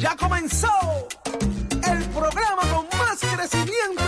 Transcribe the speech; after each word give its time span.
Ya 0.00 0.16
comenzó 0.16 0.72
el 1.86 2.04
programa 2.08 2.62
con 2.72 2.86
más 2.98 3.20
crecimiento 3.20 3.99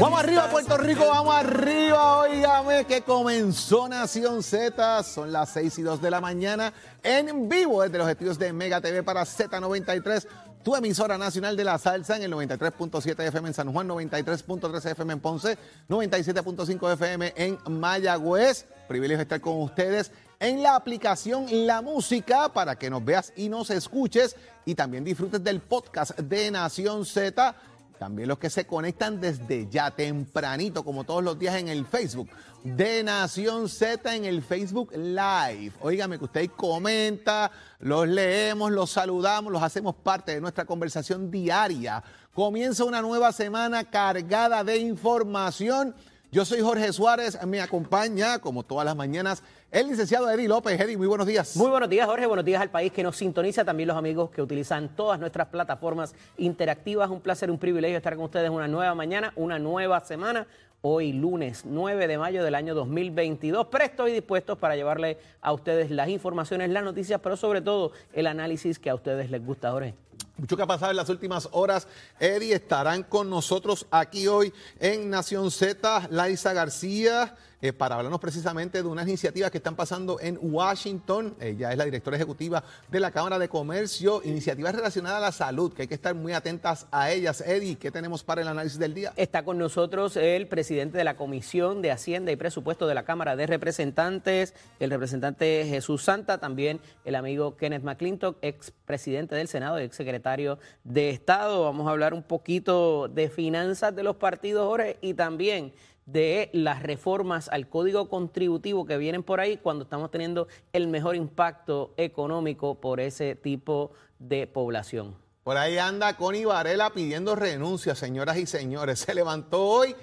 Vamos 0.00 0.18
arriba, 0.18 0.50
Puerto 0.50 0.76
Rico, 0.76 1.06
vamos 1.06 1.32
arriba. 1.32 2.18
Óigame 2.22 2.84
que 2.84 3.02
comenzó 3.02 3.88
Nación 3.88 4.42
Z. 4.42 5.04
Son 5.04 5.30
las 5.30 5.50
6 5.50 5.78
y 5.78 5.82
2 5.82 6.02
de 6.02 6.10
la 6.10 6.20
mañana 6.20 6.72
en 7.00 7.48
vivo 7.48 7.80
desde 7.82 7.98
los 7.98 8.08
estudios 8.08 8.40
de 8.40 8.52
Mega 8.52 8.80
TV 8.80 9.04
para 9.04 9.22
Z93. 9.22 10.26
Tu 10.64 10.74
emisora 10.74 11.16
nacional 11.16 11.56
de 11.56 11.62
la 11.62 11.78
salsa 11.78 12.16
en 12.16 12.24
el 12.24 12.32
93.7 12.32 13.28
FM 13.28 13.48
en 13.48 13.54
San 13.54 13.72
Juan, 13.72 13.88
93.3 13.88 14.90
FM 14.90 15.12
en 15.12 15.20
Ponce, 15.20 15.56
97.5 15.88 16.92
FM 16.94 17.32
en 17.36 17.58
Mayagüez. 17.68 18.66
Privilegio 18.88 19.22
estar 19.22 19.40
con 19.40 19.62
ustedes 19.62 20.10
en 20.40 20.60
la 20.60 20.74
aplicación 20.74 21.46
La 21.66 21.82
Música 21.82 22.52
para 22.52 22.76
que 22.76 22.90
nos 22.90 23.04
veas 23.04 23.32
y 23.36 23.48
nos 23.48 23.70
escuches 23.70 24.34
y 24.64 24.74
también 24.74 25.04
disfrutes 25.04 25.44
del 25.44 25.60
podcast 25.60 26.18
de 26.18 26.50
Nación 26.50 27.06
Z. 27.06 27.54
También 28.00 28.30
los 28.30 28.38
que 28.38 28.48
se 28.48 28.66
conectan 28.66 29.20
desde 29.20 29.68
ya 29.68 29.90
tempranito, 29.90 30.82
como 30.86 31.04
todos 31.04 31.22
los 31.22 31.38
días 31.38 31.56
en 31.56 31.68
el 31.68 31.84
Facebook 31.84 32.30
de 32.64 33.02
Nación 33.02 33.68
Z 33.68 34.14
en 34.14 34.24
el 34.24 34.40
Facebook 34.40 34.90
Live. 34.96 35.72
Óigame 35.82 36.16
que 36.16 36.24
usted 36.24 36.50
comenta, 36.56 37.50
los 37.78 38.08
leemos, 38.08 38.72
los 38.72 38.90
saludamos, 38.90 39.52
los 39.52 39.62
hacemos 39.62 39.94
parte 39.96 40.32
de 40.32 40.40
nuestra 40.40 40.64
conversación 40.64 41.30
diaria. 41.30 42.02
Comienza 42.32 42.84
una 42.84 43.02
nueva 43.02 43.32
semana 43.32 43.84
cargada 43.84 44.64
de 44.64 44.78
información. 44.78 45.94
Yo 46.32 46.44
soy 46.44 46.60
Jorge 46.60 46.92
Suárez, 46.92 47.36
me 47.44 47.60
acompaña, 47.60 48.38
como 48.38 48.62
todas 48.62 48.84
las 48.84 48.94
mañanas, 48.94 49.42
el 49.72 49.88
licenciado 49.88 50.30
Eddie 50.30 50.46
López. 50.46 50.80
Eddie, 50.80 50.96
muy 50.96 51.08
buenos 51.08 51.26
días. 51.26 51.56
Muy 51.56 51.68
buenos 51.70 51.88
días, 51.88 52.06
Jorge. 52.06 52.24
Buenos 52.24 52.44
días 52.44 52.62
al 52.62 52.70
país 52.70 52.92
que 52.92 53.02
nos 53.02 53.16
sintoniza, 53.16 53.64
también 53.64 53.88
los 53.88 53.96
amigos 53.96 54.30
que 54.30 54.40
utilizan 54.40 54.94
todas 54.94 55.18
nuestras 55.18 55.48
plataformas 55.48 56.14
interactivas. 56.38 57.10
Un 57.10 57.20
placer, 57.20 57.50
un 57.50 57.58
privilegio 57.58 57.96
estar 57.96 58.14
con 58.14 58.26
ustedes 58.26 58.48
una 58.48 58.68
nueva 58.68 58.94
mañana, 58.94 59.32
una 59.34 59.58
nueva 59.58 59.98
semana. 60.04 60.46
Hoy 60.82 61.12
lunes 61.12 61.64
9 61.64 62.06
de 62.06 62.16
mayo 62.16 62.44
del 62.44 62.54
año 62.54 62.76
2022, 62.76 63.66
prestos 63.66 64.08
y 64.08 64.12
dispuestos 64.12 64.56
para 64.56 64.76
llevarle 64.76 65.18
a 65.42 65.52
ustedes 65.52 65.90
las 65.90 66.08
informaciones, 66.10 66.70
las 66.70 66.84
noticias, 66.84 67.20
pero 67.20 67.36
sobre 67.36 67.60
todo 67.60 67.90
el 68.12 68.28
análisis 68.28 68.78
que 68.78 68.88
a 68.88 68.94
ustedes 68.94 69.32
les 69.32 69.44
gusta, 69.44 69.72
Jorge. 69.72 69.96
Mucho 70.40 70.56
que 70.56 70.62
ha 70.62 70.66
pasado 70.66 70.90
en 70.90 70.96
las 70.96 71.10
últimas 71.10 71.50
horas. 71.52 71.86
Eddie 72.18 72.54
estarán 72.54 73.02
con 73.02 73.28
nosotros 73.28 73.86
aquí 73.90 74.26
hoy 74.26 74.54
en 74.78 75.10
Nación 75.10 75.50
Z, 75.50 76.08
Laisa 76.10 76.54
García, 76.54 77.36
eh, 77.62 77.72
para 77.72 77.96
hablarnos 77.96 78.20
precisamente 78.20 78.82
de 78.82 78.88
unas 78.88 79.06
iniciativas 79.06 79.50
que 79.50 79.58
están 79.58 79.76
pasando 79.76 80.18
en 80.20 80.38
Washington. 80.40 81.34
Ella 81.40 81.72
es 81.72 81.78
la 81.78 81.84
directora 81.84 82.16
ejecutiva 82.16 82.64
de 82.90 83.00
la 83.00 83.10
Cámara 83.10 83.38
de 83.38 83.48
Comercio, 83.48 84.22
iniciativas 84.24 84.74
relacionadas 84.74 85.18
a 85.18 85.20
la 85.20 85.32
salud, 85.32 85.72
que 85.72 85.82
hay 85.82 85.88
que 85.88 85.94
estar 85.94 86.14
muy 86.14 86.32
atentas 86.32 86.86
a 86.90 87.10
ellas. 87.10 87.42
Eddie, 87.46 87.76
¿qué 87.76 87.90
tenemos 87.90 88.24
para 88.24 88.40
el 88.40 88.48
análisis 88.48 88.78
del 88.78 88.94
día? 88.94 89.12
Está 89.16 89.44
con 89.44 89.58
nosotros 89.58 90.16
el 90.16 90.48
presidente 90.48 90.96
de 90.96 91.04
la 91.04 91.16
Comisión 91.16 91.82
de 91.82 91.90
Hacienda 91.90 92.32
y 92.32 92.36
Presupuesto 92.36 92.86
de 92.86 92.94
la 92.94 93.04
Cámara 93.04 93.36
de 93.36 93.46
Representantes, 93.46 94.54
el 94.78 94.90
representante 94.90 95.66
Jesús 95.68 96.02
Santa, 96.02 96.38
también 96.38 96.80
el 97.04 97.14
amigo 97.14 97.56
Kenneth 97.56 97.82
McClintock, 97.82 98.38
ex 98.42 98.72
presidente 98.86 99.34
del 99.34 99.48
Senado 99.48 99.80
y 99.80 99.84
ex 99.84 99.96
secretario 99.96 100.58
de 100.84 101.10
Estado. 101.10 101.64
Vamos 101.64 101.86
a 101.86 101.90
hablar 101.90 102.14
un 102.14 102.22
poquito 102.22 103.08
de 103.08 103.28
finanzas 103.28 103.94
de 103.94 104.02
los 104.02 104.16
partidos, 104.16 104.66
Jorge, 104.66 104.98
y 105.00 105.14
también 105.14 105.72
de 106.12 106.50
las 106.52 106.82
reformas 106.82 107.48
al 107.48 107.68
código 107.68 108.08
contributivo 108.08 108.84
que 108.86 108.96
vienen 108.96 109.22
por 109.22 109.40
ahí 109.40 109.58
cuando 109.58 109.84
estamos 109.84 110.10
teniendo 110.10 110.48
el 110.72 110.88
mejor 110.88 111.16
impacto 111.16 111.94
económico 111.96 112.80
por 112.80 113.00
ese 113.00 113.34
tipo 113.36 113.92
de 114.18 114.46
población. 114.46 115.16
Por 115.42 115.56
ahí 115.56 115.78
anda 115.78 116.16
Connie 116.16 116.44
Varela 116.44 116.90
pidiendo 116.90 117.34
renuncia, 117.34 117.94
señoras 117.94 118.36
y 118.36 118.46
señores. 118.46 119.00
Se 119.00 119.14
levantó 119.14 119.64
hoy 119.64 119.94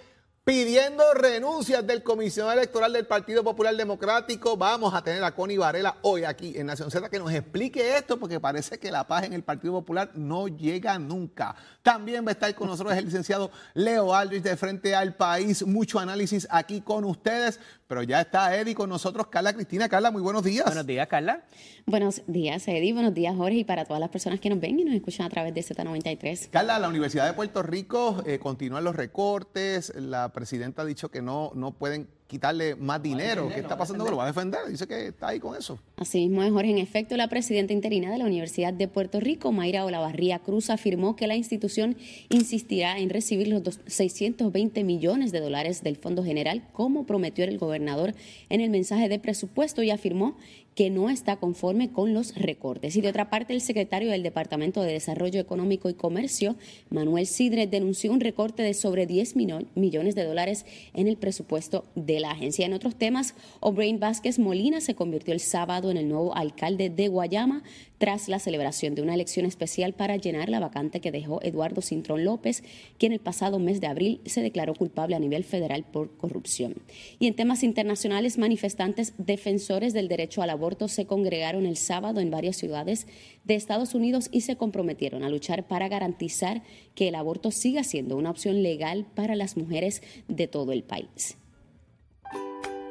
pidiendo 0.47 1.03
renuncias 1.13 1.85
del 1.85 2.03
comisionado 2.03 2.57
electoral 2.57 2.93
del 2.93 3.05
Partido 3.05 3.43
Popular 3.43 3.75
Democrático. 3.75 4.55
Vamos 4.55 4.93
a 4.93 5.03
tener 5.03 5.21
a 5.21 5.35
Connie 5.35 5.57
Varela 5.57 5.97
hoy 6.03 6.23
aquí 6.23 6.53
en 6.55 6.67
Nación 6.67 6.89
Z 6.89 7.09
que 7.09 7.19
nos 7.19 7.33
explique 7.33 7.97
esto 7.97 8.17
porque 8.17 8.39
parece 8.39 8.79
que 8.79 8.89
la 8.89 9.05
paz 9.05 9.25
en 9.25 9.33
el 9.33 9.43
Partido 9.43 9.73
Popular 9.73 10.09
no 10.13 10.47
llega 10.47 10.97
nunca. 10.99 11.53
También 11.81 12.25
va 12.25 12.29
a 12.29 12.31
estar 12.31 12.55
con 12.55 12.69
nosotros 12.69 12.95
el 12.95 13.03
licenciado 13.03 13.51
Leo 13.73 14.15
Aldrich 14.15 14.41
de 14.41 14.55
Frente 14.55 14.95
al 14.95 15.15
País. 15.15 15.65
Mucho 15.65 15.99
análisis 15.99 16.47
aquí 16.49 16.79
con 16.79 17.03
ustedes, 17.03 17.59
pero 17.85 18.03
ya 18.03 18.21
está 18.21 18.55
Eddie 18.55 18.73
con 18.73 18.89
nosotros, 18.89 19.27
Carla 19.27 19.51
Cristina. 19.51 19.89
Carla, 19.89 20.11
muy 20.11 20.21
buenos 20.21 20.45
días. 20.45 20.65
Buenos 20.65 20.87
días, 20.87 21.07
Carla. 21.07 21.43
Buenos 21.85 22.21
días, 22.27 22.65
Eddie. 22.69 22.93
Buenos 22.93 23.13
días, 23.13 23.35
Jorge. 23.35 23.59
Y 23.59 23.63
para 23.65 23.83
todas 23.83 23.99
las 23.99 24.09
personas 24.09 24.39
que 24.39 24.49
nos 24.49 24.61
ven 24.61 24.79
y 24.79 24.85
nos 24.85 24.95
escuchan 24.95 25.25
a 25.25 25.29
través 25.29 25.53
de 25.53 25.61
Z93. 25.61 26.49
Carla, 26.51 26.79
la 26.79 26.87
Universidad 26.87 27.25
de 27.25 27.33
Puerto 27.33 27.63
Rico 27.63 28.23
eh, 28.25 28.39
continúan 28.39 28.85
los 28.85 28.95
recortes. 28.95 29.93
La 29.95 30.31
presidenta 30.41 30.83
ha 30.83 30.85
dicho 30.85 31.09
que 31.09 31.19
no, 31.19 31.51
no 31.55 31.71
pueden 31.71 32.07
quitarle 32.27 32.75
más 32.75 33.01
dinero. 33.01 33.49
¿Qué 33.51 33.59
está 33.61 33.75
pasando? 33.75 34.07
Lo 34.07 34.17
va 34.17 34.25
a 34.25 34.27
defender. 34.27 34.59
Dice 34.69 34.85
que 34.87 35.07
está 35.07 35.29
ahí 35.29 35.39
con 35.39 35.55
eso. 35.57 35.79
Así 35.95 36.19
mismo 36.27 36.43
es, 36.43 36.51
Jorge. 36.51 36.69
En 36.69 36.77
efecto, 36.77 37.17
la 37.17 37.27
presidenta 37.27 37.73
interina 37.73 38.11
de 38.11 38.19
la 38.19 38.25
Universidad 38.25 38.71
de 38.71 38.87
Puerto 38.87 39.19
Rico, 39.19 39.51
Mayra 39.51 39.83
Olavarría 39.83 40.37
Cruz, 40.39 40.69
afirmó 40.69 41.15
que 41.15 41.25
la 41.25 41.35
institución 41.35 41.97
insistirá 42.29 42.99
en 42.99 43.09
recibir 43.09 43.47
los 43.47 43.63
dos- 43.63 43.79
620 43.87 44.83
millones 44.83 45.31
de 45.31 45.39
dólares 45.39 45.81
del 45.81 45.95
Fondo 45.95 46.23
General, 46.23 46.67
como 46.71 47.05
prometió 47.07 47.43
el 47.45 47.57
gobernador 47.57 48.13
en 48.49 48.61
el 48.61 48.69
mensaje 48.69 49.09
de 49.09 49.17
presupuesto, 49.17 49.81
y 49.81 49.89
afirmó 49.89 50.37
que 50.77 50.91
no 50.91 51.09
está 51.09 51.37
conforme 51.37 51.91
con 51.91 52.13
los 52.13 52.35
recortes. 52.35 52.95
Y 52.95 53.01
de 53.01 53.09
otra 53.09 53.31
parte, 53.31 53.51
el 53.51 53.61
secretario 53.61 54.11
del 54.11 54.21
Departamento 54.21 54.83
de 54.83 54.93
Desarrollo 54.93 55.39
Económico 55.39 55.89
y 55.89 55.95
Comercio, 55.95 56.55
Manuel 56.91 57.25
Sidre, 57.25 57.65
denunció 57.65 58.11
un 58.13 58.19
recorte 58.19 58.61
de 58.61 58.75
sobre 58.75 59.07
10 59.07 59.35
mino- 59.35 59.63
millones 59.73 60.13
de 60.13 60.23
dólares 60.23 60.67
en 60.93 61.07
el 61.07 61.17
presupuesto 61.17 61.83
de 61.95 62.19
la 62.19 62.29
agencia. 62.29 62.67
En 62.67 62.73
otros 62.73 62.95
temas, 62.95 63.33
O'Brien 63.59 63.99
Vázquez 63.99 64.37
Molina 64.37 64.79
se 64.79 64.93
convirtió 64.93 65.33
el 65.33 65.39
sábado 65.39 65.89
en 65.89 65.97
el 65.97 66.07
nuevo 66.07 66.35
alcalde 66.37 66.91
de 66.91 67.07
Guayama 67.07 67.63
tras 67.97 68.29
la 68.29 68.39
celebración 68.39 68.95
de 68.95 69.01
una 69.01 69.13
elección 69.13 69.45
especial 69.45 69.93
para 69.93 70.17
llenar 70.17 70.49
la 70.49 70.59
vacante 70.59 71.01
que 71.01 71.11
dejó 71.11 71.41
Eduardo 71.41 71.81
Cintrón 71.81 72.23
López, 72.23 72.63
quien 72.97 73.11
el 73.11 73.19
pasado 73.19 73.59
mes 73.59 73.81
de 73.81 73.87
abril 73.87 74.21
se 74.25 74.41
declaró 74.41 74.75
culpable 74.75 75.15
a 75.15 75.19
nivel 75.19 75.43
federal 75.43 75.83
por 75.83 76.15
corrupción. 76.17 76.75
Y 77.19 77.27
en 77.27 77.35
temas 77.35 77.63
internacionales, 77.63 78.37
manifestantes 78.37 79.13
defensores 79.17 79.93
del 79.93 80.07
derecho 80.07 80.41
al 80.41 80.49
aborto 80.49 80.87
se 80.87 81.05
congregaron 81.05 81.65
el 81.65 81.77
sábado 81.77 82.19
en 82.19 82.31
varias 82.31 82.57
ciudades 82.57 83.07
de 83.43 83.55
Estados 83.55 83.95
Unidos 83.95 84.29
y 84.31 84.41
se 84.41 84.57
comprometieron 84.57 85.23
a 85.23 85.29
luchar 85.29 85.67
para 85.67 85.87
garantizar 85.87 86.63
que 86.95 87.07
el 87.07 87.15
aborto 87.15 87.51
siga 87.51 87.83
siendo 87.83 88.17
una 88.17 88.31
opción 88.31 88.61
legal 88.63 89.05
para 89.15 89.35
las 89.35 89.57
mujeres 89.57 90.01
de 90.27 90.47
todo 90.47 90.71
el 90.71 90.83
país. 90.83 91.37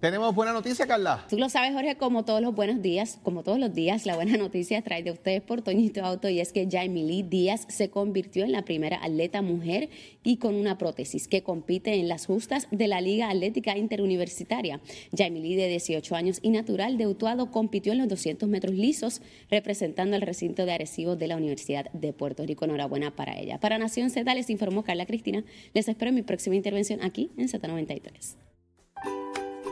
Tenemos 0.00 0.32
buena 0.32 0.52
noticia, 0.52 0.86
Carla. 0.86 1.26
Tú 1.28 1.38
lo 1.38 1.48
sabes, 1.48 1.72
Jorge, 1.72 1.96
como 1.96 2.24
todos 2.24 2.40
los 2.40 2.54
buenos 2.54 2.80
días, 2.80 3.18
como 3.24 3.42
todos 3.42 3.58
los 3.58 3.74
días, 3.74 4.06
la 4.06 4.14
buena 4.14 4.36
noticia 4.38 4.80
trae 4.82 5.02
de 5.02 5.10
ustedes 5.10 5.42
por 5.42 5.62
Toñito 5.62 6.04
Auto 6.04 6.28
y 6.28 6.38
es 6.38 6.52
que 6.52 6.68
Jaime 6.70 7.02
Lee 7.02 7.24
Díaz 7.24 7.66
se 7.68 7.90
convirtió 7.90 8.44
en 8.44 8.52
la 8.52 8.62
primera 8.62 9.02
atleta 9.02 9.42
mujer 9.42 9.88
y 10.22 10.36
con 10.36 10.54
una 10.54 10.78
prótesis 10.78 11.26
que 11.26 11.42
compite 11.42 11.94
en 11.94 12.06
las 12.06 12.26
justas 12.26 12.68
de 12.70 12.86
la 12.86 13.00
Liga 13.00 13.28
Atlética 13.28 13.76
Interuniversitaria. 13.76 14.80
Jaime 15.16 15.40
Lee, 15.40 15.56
de 15.56 15.66
18 15.66 16.14
años 16.14 16.38
y 16.42 16.50
natural 16.50 16.96
de 16.96 17.08
Utuado, 17.08 17.50
compitió 17.50 17.90
en 17.90 17.98
los 17.98 18.06
200 18.06 18.48
metros 18.48 18.74
lisos 18.74 19.20
representando 19.50 20.14
al 20.14 20.22
recinto 20.22 20.64
de 20.64 20.74
Arecibo 20.74 21.16
de 21.16 21.26
la 21.26 21.36
Universidad 21.36 21.90
de 21.92 22.12
Puerto 22.12 22.46
Rico. 22.46 22.66
Enhorabuena 22.66 23.16
para 23.16 23.36
ella. 23.36 23.58
Para 23.58 23.78
Nación 23.78 24.10
Z 24.10 24.32
les 24.32 24.48
informó 24.48 24.84
Carla 24.84 25.06
Cristina. 25.06 25.42
Les 25.74 25.88
espero 25.88 26.10
en 26.10 26.14
mi 26.14 26.22
próxima 26.22 26.54
intervención 26.54 27.02
aquí 27.02 27.32
en 27.36 27.48
Z93. 27.48 28.47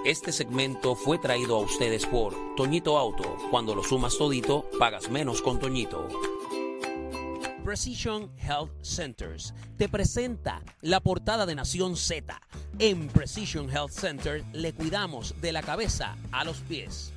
Este 0.06 0.31
segmento 0.31 0.94
fue 0.94 1.19
traído 1.19 1.56
a 1.56 1.58
ustedes 1.58 2.06
por 2.06 2.32
Toñito 2.55 2.97
Auto. 2.97 3.37
Cuando 3.50 3.75
lo 3.75 3.82
sumas 3.82 4.17
todito, 4.17 4.70
pagas 4.79 5.11
menos 5.11 5.43
con 5.43 5.58
Toñito. 5.58 6.08
Precision 7.64 8.31
Health 8.38 8.70
Centers 8.82 9.53
te 9.76 9.88
presenta 9.88 10.62
la 10.81 11.00
portada 11.00 11.44
de 11.44 11.56
Nación 11.56 11.97
Z. 11.97 12.41
En 12.79 13.08
Precision 13.08 13.69
Health 13.69 13.91
Center 13.91 14.44
le 14.53 14.73
cuidamos 14.73 15.35
de 15.41 15.50
la 15.50 15.62
cabeza 15.64 16.17
a 16.31 16.44
los 16.44 16.59
pies. 16.59 17.12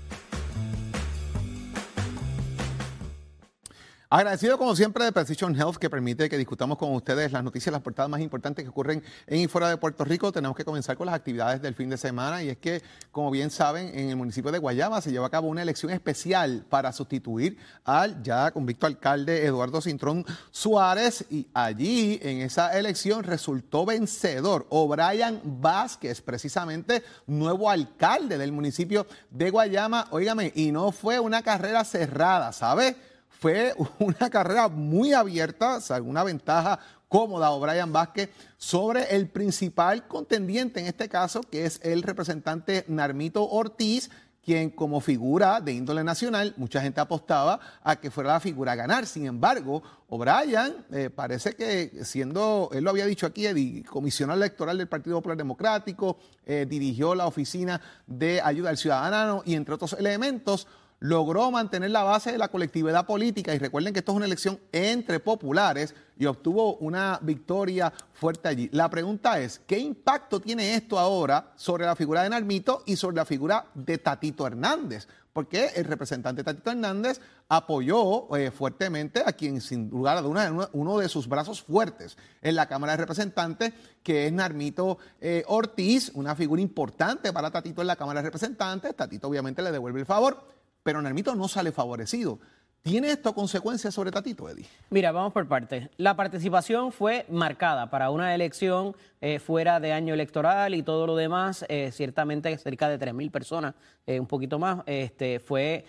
Agradecido 4.11 4.57
como 4.57 4.75
siempre 4.75 5.05
de 5.05 5.11
Precision 5.11 5.55
Health 5.55 5.75
que 5.75 5.87
permite 5.87 6.29
que 6.29 6.37
discutamos 6.39 6.79
con 6.79 6.95
ustedes 6.95 7.31
las 7.31 7.43
noticias, 7.43 7.71
las 7.71 7.83
portadas 7.83 8.09
más 8.09 8.21
importantes 8.21 8.65
que 8.65 8.69
ocurren 8.69 9.03
en 9.27 9.39
y 9.39 9.47
fuera 9.47 9.69
de 9.69 9.77
Puerto 9.77 10.03
Rico. 10.03 10.31
Tenemos 10.31 10.57
que 10.57 10.65
comenzar 10.65 10.97
con 10.97 11.05
las 11.05 11.13
actividades 11.13 11.61
del 11.61 11.75
fin 11.75 11.91
de 11.91 11.97
semana 11.97 12.41
y 12.41 12.49
es 12.49 12.57
que, 12.57 12.81
como 13.11 13.29
bien 13.29 13.51
saben, 13.51 13.91
en 13.93 14.09
el 14.09 14.15
municipio 14.15 14.51
de 14.51 14.57
Guayama 14.57 14.99
se 15.01 15.11
lleva 15.11 15.27
a 15.27 15.29
cabo 15.29 15.47
una 15.47 15.61
elección 15.61 15.91
especial 15.91 16.65
para 16.67 16.91
sustituir 16.91 17.59
al 17.85 18.23
ya 18.23 18.49
convicto 18.49 18.87
alcalde 18.87 19.45
Eduardo 19.45 19.79
Cintrón 19.79 20.25
Suárez 20.49 21.25
y 21.29 21.45
allí 21.53 22.19
en 22.23 22.41
esa 22.41 22.75
elección 22.79 23.23
resultó 23.23 23.85
vencedor 23.85 24.65
O'Brien 24.69 25.39
Vázquez, 25.43 26.19
precisamente 26.21 27.03
nuevo 27.27 27.69
alcalde 27.69 28.39
del 28.39 28.53
municipio 28.53 29.05
de 29.29 29.51
Guayama. 29.51 30.07
Óigame, 30.09 30.51
y 30.55 30.71
no 30.71 30.91
fue 30.91 31.19
una 31.19 31.43
carrera 31.43 31.83
cerrada, 31.85 32.51
¿sabe? 32.53 32.95
Fue 33.39 33.73
una 33.99 34.29
carrera 34.29 34.67
muy 34.67 35.13
abierta, 35.13 35.77
o 35.77 36.03
una 36.03 36.23
ventaja 36.23 36.79
cómoda 37.07 37.49
O'Brien 37.49 37.91
Vázquez 37.91 38.29
sobre 38.57 39.15
el 39.15 39.27
principal 39.27 40.07
contendiente 40.07 40.79
en 40.79 40.85
este 40.85 41.09
caso, 41.09 41.41
que 41.41 41.65
es 41.65 41.79
el 41.83 42.03
representante 42.03 42.85
Narmito 42.87 43.49
Ortiz, 43.49 44.11
quien 44.43 44.69
como 44.69 44.99
figura 44.99 45.59
de 45.61 45.73
índole 45.73 46.03
nacional, 46.03 46.53
mucha 46.57 46.81
gente 46.81 47.01
apostaba 47.01 47.59
a 47.83 47.95
que 47.97 48.09
fuera 48.09 48.33
la 48.33 48.39
figura 48.39 48.71
a 48.71 48.75
ganar. 48.75 49.05
Sin 49.05 49.25
embargo, 49.25 49.83
O'Brien 50.07 50.85
eh, 50.91 51.09
parece 51.09 51.53
que 51.53 52.03
siendo, 52.03 52.69
él 52.73 52.83
lo 52.83 52.89
había 52.89 53.05
dicho 53.05 53.27
aquí, 53.27 53.83
comisionado 53.83 54.39
electoral 54.39 54.77
del 54.77 54.87
Partido 54.87 55.17
Popular 55.17 55.37
Democrático, 55.37 56.17
eh, 56.45 56.65
dirigió 56.67 57.15
la 57.15 57.27
oficina 57.27 57.79
de 58.07 58.41
ayuda 58.41 58.69
al 58.69 58.77
ciudadano 58.77 59.43
y 59.45 59.55
entre 59.55 59.75
otros 59.75 59.93
elementos, 59.93 60.67
logró 60.99 61.49
mantener 61.49 61.91
la 61.91 62.03
base 62.03 62.31
de 62.31 62.37
la 62.37 62.49
colectividad 62.49 63.05
política 63.05 63.53
y 63.53 63.59
recuerden 63.59 63.93
que 63.93 63.99
esto 63.99 64.11
es 64.11 64.17
una 64.17 64.25
elección 64.25 64.59
entre 64.71 65.19
populares 65.19 65.95
y 66.17 66.25
obtuvo 66.25 66.75
una 66.77 67.19
victoria 67.21 67.93
fuerte 68.13 68.49
allí. 68.49 68.69
La 68.73 68.89
pregunta 68.89 69.39
es, 69.39 69.59
¿qué 69.65 69.79
impacto 69.79 70.41
tiene 70.41 70.75
esto 70.75 70.99
ahora 70.99 71.53
sobre 71.55 71.85
la 71.85 71.95
figura 71.95 72.23
de 72.23 72.29
Narmito 72.29 72.83
y 72.85 72.97
sobre 72.97 73.15
la 73.15 73.25
figura 73.25 73.65
de 73.73 73.97
Tatito 73.97 74.45
Hernández? 74.45 75.07
Porque 75.31 75.67
el 75.75 75.85
representante 75.85 76.43
Tatito 76.43 76.71
Hernández 76.71 77.21
apoyó 77.47 78.35
eh, 78.35 78.51
fuertemente 78.51 79.23
a 79.25 79.31
quien 79.31 79.61
sin 79.61 79.89
lugar 79.89 80.17
a 80.17 80.21
dudas 80.21 80.51
uno 80.73 80.97
de 80.97 81.07
sus 81.07 81.29
brazos 81.29 81.61
fuertes 81.61 82.17
en 82.41 82.55
la 82.55 82.67
Cámara 82.67 82.93
de 82.93 82.97
Representantes, 82.97 83.73
que 84.03 84.27
es 84.27 84.33
Narmito 84.33 84.97
eh, 85.21 85.45
Ortiz, 85.47 86.11
una 86.15 86.35
figura 86.35 86.61
importante 86.61 87.31
para 87.31 87.51
Tatito 87.51 87.79
en 87.79 87.87
la 87.87 87.95
Cámara 87.95 88.19
de 88.19 88.27
Representantes. 88.27 88.93
Tatito 88.95 89.29
obviamente 89.29 89.61
le 89.61 89.71
devuelve 89.71 90.01
el 90.01 90.05
favor 90.05 90.58
pero 90.89 91.03
Narmito 91.03 91.35
no 91.35 91.47
sale 91.47 91.71
favorecido. 91.71 92.39
¿Tiene 92.81 93.11
esto 93.11 93.35
consecuencias 93.35 93.93
sobre 93.93 94.09
Tatito, 94.09 94.49
Eddie? 94.49 94.65
Mira, 94.89 95.11
vamos 95.11 95.33
por 95.33 95.47
partes. 95.47 95.87
La 95.97 96.15
participación 96.15 96.91
fue 96.91 97.27
marcada 97.29 97.91
para 97.91 98.09
una 98.09 98.33
elección 98.33 98.95
eh, 99.21 99.37
fuera 99.37 99.79
de 99.79 99.93
año 99.93 100.15
electoral 100.15 100.73
y 100.73 100.81
todo 100.81 101.05
lo 101.05 101.15
demás, 101.15 101.63
eh, 101.69 101.91
ciertamente 101.91 102.57
cerca 102.57 102.89
de 102.89 102.97
3.000 102.97 103.29
personas, 103.29 103.75
eh, 104.07 104.19
un 104.19 104.25
poquito 104.25 104.57
más, 104.57 104.81
este, 104.87 105.39
fue 105.39 105.85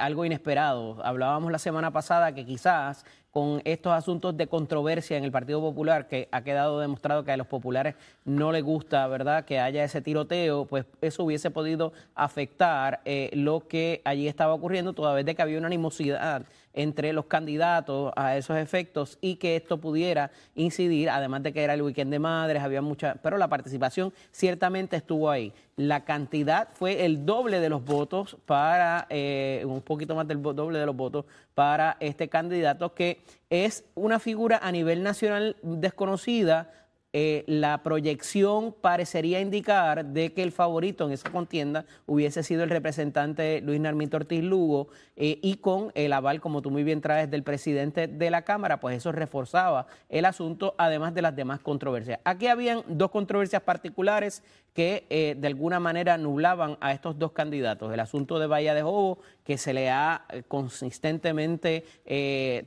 algo 0.00 0.24
inesperado. 0.24 1.04
Hablábamos 1.04 1.52
la 1.52 1.58
semana 1.58 1.90
pasada 1.90 2.32
que 2.32 2.46
quizás 2.46 3.04
con 3.30 3.62
estos 3.64 3.92
asuntos 3.92 4.36
de 4.36 4.46
controversia 4.46 5.16
en 5.16 5.24
el 5.24 5.30
Partido 5.30 5.60
Popular, 5.60 6.08
que 6.08 6.28
ha 6.32 6.42
quedado 6.42 6.80
demostrado 6.80 7.24
que 7.24 7.32
a 7.32 7.36
los 7.36 7.46
populares 7.46 7.94
no 8.24 8.52
les 8.52 8.62
gusta, 8.62 9.06
¿verdad?, 9.06 9.44
que 9.44 9.60
haya 9.60 9.84
ese 9.84 10.00
tiroteo, 10.00 10.64
pues 10.64 10.84
eso 11.00 11.24
hubiese 11.24 11.50
podido 11.50 11.92
afectar 12.14 13.00
eh, 13.04 13.30
lo 13.32 13.66
que 13.68 14.02
allí 14.04 14.26
estaba 14.26 14.54
ocurriendo, 14.54 14.92
toda 14.92 15.14
vez 15.14 15.24
de 15.24 15.34
que 15.34 15.42
había 15.42 15.58
una 15.58 15.68
animosidad 15.68 16.44
entre 16.74 17.12
los 17.12 17.26
candidatos 17.26 18.12
a 18.16 18.36
esos 18.36 18.56
efectos 18.56 19.18
y 19.20 19.36
que 19.36 19.56
esto 19.56 19.78
pudiera 19.78 20.30
incidir, 20.54 21.10
además 21.10 21.42
de 21.42 21.52
que 21.52 21.62
era 21.62 21.74
el 21.74 21.82
weekend 21.82 22.10
de 22.10 22.18
madres, 22.18 22.62
había 22.62 22.82
mucha, 22.82 23.16
pero 23.22 23.38
la 23.38 23.48
participación 23.48 24.12
ciertamente 24.30 24.96
estuvo 24.96 25.30
ahí. 25.30 25.52
La 25.76 26.04
cantidad 26.04 26.68
fue 26.74 27.04
el 27.04 27.24
doble 27.24 27.60
de 27.60 27.68
los 27.68 27.84
votos 27.84 28.36
para, 28.46 29.06
eh, 29.10 29.62
un 29.66 29.80
poquito 29.80 30.14
más 30.14 30.28
del 30.28 30.42
doble 30.42 30.78
de 30.78 30.86
los 30.86 30.96
votos 30.96 31.24
para 31.54 31.96
este 32.00 32.28
candidato 32.28 32.94
que 32.94 33.20
es 33.48 33.84
una 33.94 34.18
figura 34.18 34.60
a 34.62 34.70
nivel 34.72 35.02
nacional 35.02 35.56
desconocida 35.62 36.70
eh, 37.12 37.42
la 37.48 37.82
proyección 37.82 38.72
parecería 38.72 39.40
indicar 39.40 40.04
de 40.04 40.32
que 40.32 40.44
el 40.44 40.52
favorito 40.52 41.06
en 41.06 41.12
esa 41.12 41.28
contienda 41.30 41.84
hubiese 42.06 42.44
sido 42.44 42.62
el 42.62 42.70
representante 42.70 43.60
Luis 43.62 43.80
Narmito 43.80 44.16
Ortiz 44.16 44.44
Lugo 44.44 44.88
eh, 45.16 45.40
y 45.42 45.56
con 45.56 45.90
el 45.96 46.12
aval, 46.12 46.40
como 46.40 46.62
tú 46.62 46.70
muy 46.70 46.84
bien 46.84 47.00
traes, 47.00 47.28
del 47.28 47.42
presidente 47.42 48.06
de 48.06 48.30
la 48.30 48.42
Cámara, 48.42 48.78
pues 48.78 48.96
eso 48.96 49.10
reforzaba 49.10 49.88
el 50.08 50.24
asunto, 50.24 50.76
además 50.78 51.12
de 51.12 51.22
las 51.22 51.34
demás 51.34 51.58
controversias. 51.58 52.20
Aquí 52.24 52.46
habían 52.46 52.82
dos 52.86 53.10
controversias 53.10 53.62
particulares 53.62 54.44
que 54.72 55.06
eh, 55.10 55.34
de 55.36 55.48
alguna 55.48 55.80
manera 55.80 56.16
nublaban 56.16 56.78
a 56.80 56.92
estos 56.92 57.18
dos 57.18 57.32
candidatos. 57.32 57.92
El 57.92 57.98
asunto 58.00 58.38
de 58.38 58.46
Bahía 58.46 58.72
de 58.72 58.82
Jobo, 58.82 59.18
que 59.50 59.58
se 59.58 59.74
le 59.74 59.90
ha 59.90 60.26
consistentemente 60.46 61.84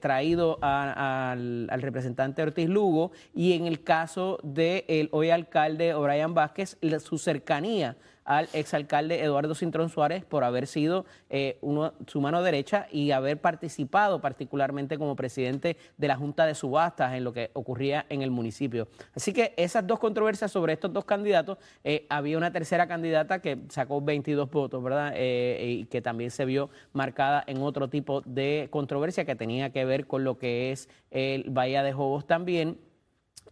traído 0.02 0.60
al, 0.62 1.70
al 1.70 1.82
representante 1.82 2.44
Ortiz 2.44 2.68
Lugo, 2.68 3.14
y 3.34 3.54
en 3.54 3.68
el 3.68 3.86
caso 3.86 4.38
del 4.44 5.08
hoy 5.14 5.30
alcalde 5.30 5.94
O'Brien 5.94 6.34
Vázquez, 6.34 6.78
su 7.00 7.18
cercanía 7.18 7.96
al 8.26 8.50
exalcalde 8.54 9.22
Eduardo 9.22 9.56
Cintrón 9.56 9.90
Suárez 9.90 10.26
por 10.26 10.44
haber 10.44 10.68
sido 10.68 11.06
eh, 11.30 11.58
uno, 11.62 11.94
su 12.08 12.22
mano 12.22 12.42
derecha 12.42 12.88
y 12.92 13.12
haber 13.12 13.40
participado 13.40 14.22
particularmente 14.22 14.98
como 14.98 15.16
presidente 15.16 15.78
de 15.98 16.08
la 16.08 16.16
Junta 16.16 16.46
de 16.46 16.56
Subastas 16.56 17.14
en 17.14 17.24
lo 17.24 17.34
que 17.34 17.52
ocurría 17.54 18.06
en 18.10 18.22
el 18.22 18.32
municipio. 18.32 18.88
Así 19.16 19.34
que 19.34 19.54
esas 19.58 19.86
dos 19.86 20.00
controversias 20.00 20.52
sobre 20.52 20.74
estos 20.74 20.92
dos 20.94 21.06
candidatos, 21.06 21.58
eh, 21.84 22.06
había 22.10 22.38
una 22.38 22.52
tercera 22.52 22.88
candidata 22.88 23.40
que 23.40 23.60
sacó 23.70 24.02
22 24.02 24.50
votos, 24.50 24.84
¿verdad? 24.84 25.14
Eh, 25.16 25.66
y 25.80 25.86
que 25.86 26.02
también 26.02 26.32
se 26.32 26.46
vio 26.46 26.70
marcada 26.94 27.44
en 27.48 27.62
otro 27.62 27.90
tipo 27.90 28.22
de 28.22 28.68
controversia 28.70 29.26
que 29.26 29.36
tenía 29.36 29.72
que 29.72 29.86
ver 29.86 30.08
con 30.08 30.24
lo 30.24 30.38
que 30.38 30.72
es 30.72 30.90
el 31.12 31.50
Bahía 31.50 31.84
de 31.84 31.94
Jobos 31.94 32.26
también 32.26 32.78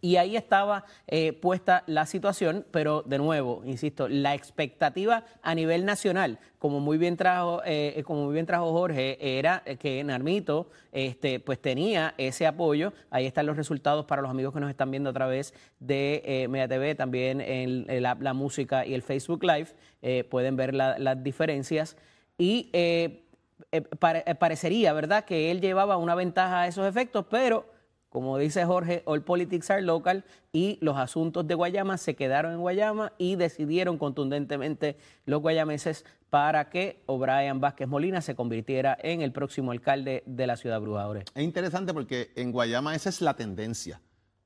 y 0.00 0.16
ahí 0.16 0.36
estaba 0.36 0.84
eh, 1.06 1.32
puesta 1.32 1.84
la 1.86 2.06
situación, 2.06 2.66
pero 2.72 3.02
de 3.02 3.18
nuevo, 3.18 3.62
insisto, 3.64 4.08
la 4.08 4.34
expectativa 4.34 5.24
a 5.42 5.54
nivel 5.54 5.84
nacional, 5.84 6.38
como 6.58 6.80
muy 6.80 6.98
bien 6.98 7.16
trajo, 7.16 7.62
eh, 7.64 8.02
como 8.04 8.24
muy 8.24 8.34
bien 8.34 8.46
trajo 8.46 8.72
Jorge, 8.72 9.18
era 9.38 9.62
que 9.80 10.02
Narmito 10.04 10.70
este, 10.92 11.40
pues 11.40 11.60
tenía 11.60 12.14
ese 12.18 12.46
apoyo. 12.46 12.92
Ahí 13.10 13.26
están 13.26 13.46
los 13.46 13.56
resultados 13.56 14.06
para 14.06 14.22
los 14.22 14.30
amigos 14.30 14.54
que 14.54 14.60
nos 14.60 14.70
están 14.70 14.90
viendo 14.90 15.10
a 15.10 15.12
través 15.12 15.54
de 15.80 16.22
eh, 16.24 16.94
también 16.96 17.40
en, 17.40 18.02
la, 18.02 18.34
música 18.34 18.86
y 18.86 18.94
el 18.94 19.02
Facebook 19.02 19.42
Live. 19.42 19.68
Eh, 20.02 20.24
pueden 20.24 20.56
ver 20.56 20.74
las 20.74 21.22
diferencias. 21.22 21.96
Y 22.38 22.70
parecería, 24.38 24.92
¿verdad?, 24.92 25.24
que 25.24 25.50
él 25.50 25.60
llevaba 25.60 25.96
una 25.96 26.14
ventaja 26.14 26.62
a 26.62 26.66
esos 26.66 26.86
efectos, 26.86 27.26
pero 27.30 27.71
como 28.12 28.36
dice 28.36 28.66
Jorge, 28.66 29.02
all 29.06 29.22
politics 29.22 29.70
are 29.70 29.80
local 29.80 30.26
y 30.52 30.76
los 30.82 30.98
asuntos 30.98 31.46
de 31.46 31.54
Guayama 31.54 31.96
se 31.96 32.14
quedaron 32.14 32.52
en 32.52 32.60
Guayama 32.60 33.14
y 33.16 33.36
decidieron 33.36 33.96
contundentemente 33.96 34.98
los 35.24 35.40
guayameses 35.40 36.04
para 36.28 36.68
que 36.68 37.02
O'Brien 37.06 37.62
Vázquez 37.62 37.88
Molina 37.88 38.20
se 38.20 38.34
convirtiera 38.34 38.98
en 39.02 39.22
el 39.22 39.32
próximo 39.32 39.70
alcalde 39.70 40.22
de 40.26 40.46
la 40.46 40.58
ciudad 40.58 40.78
de 40.82 41.24
Es 41.34 41.42
interesante 41.42 41.94
porque 41.94 42.32
en 42.36 42.52
Guayama 42.52 42.94
esa 42.94 43.08
es 43.08 43.22
la 43.22 43.34
tendencia 43.34 44.02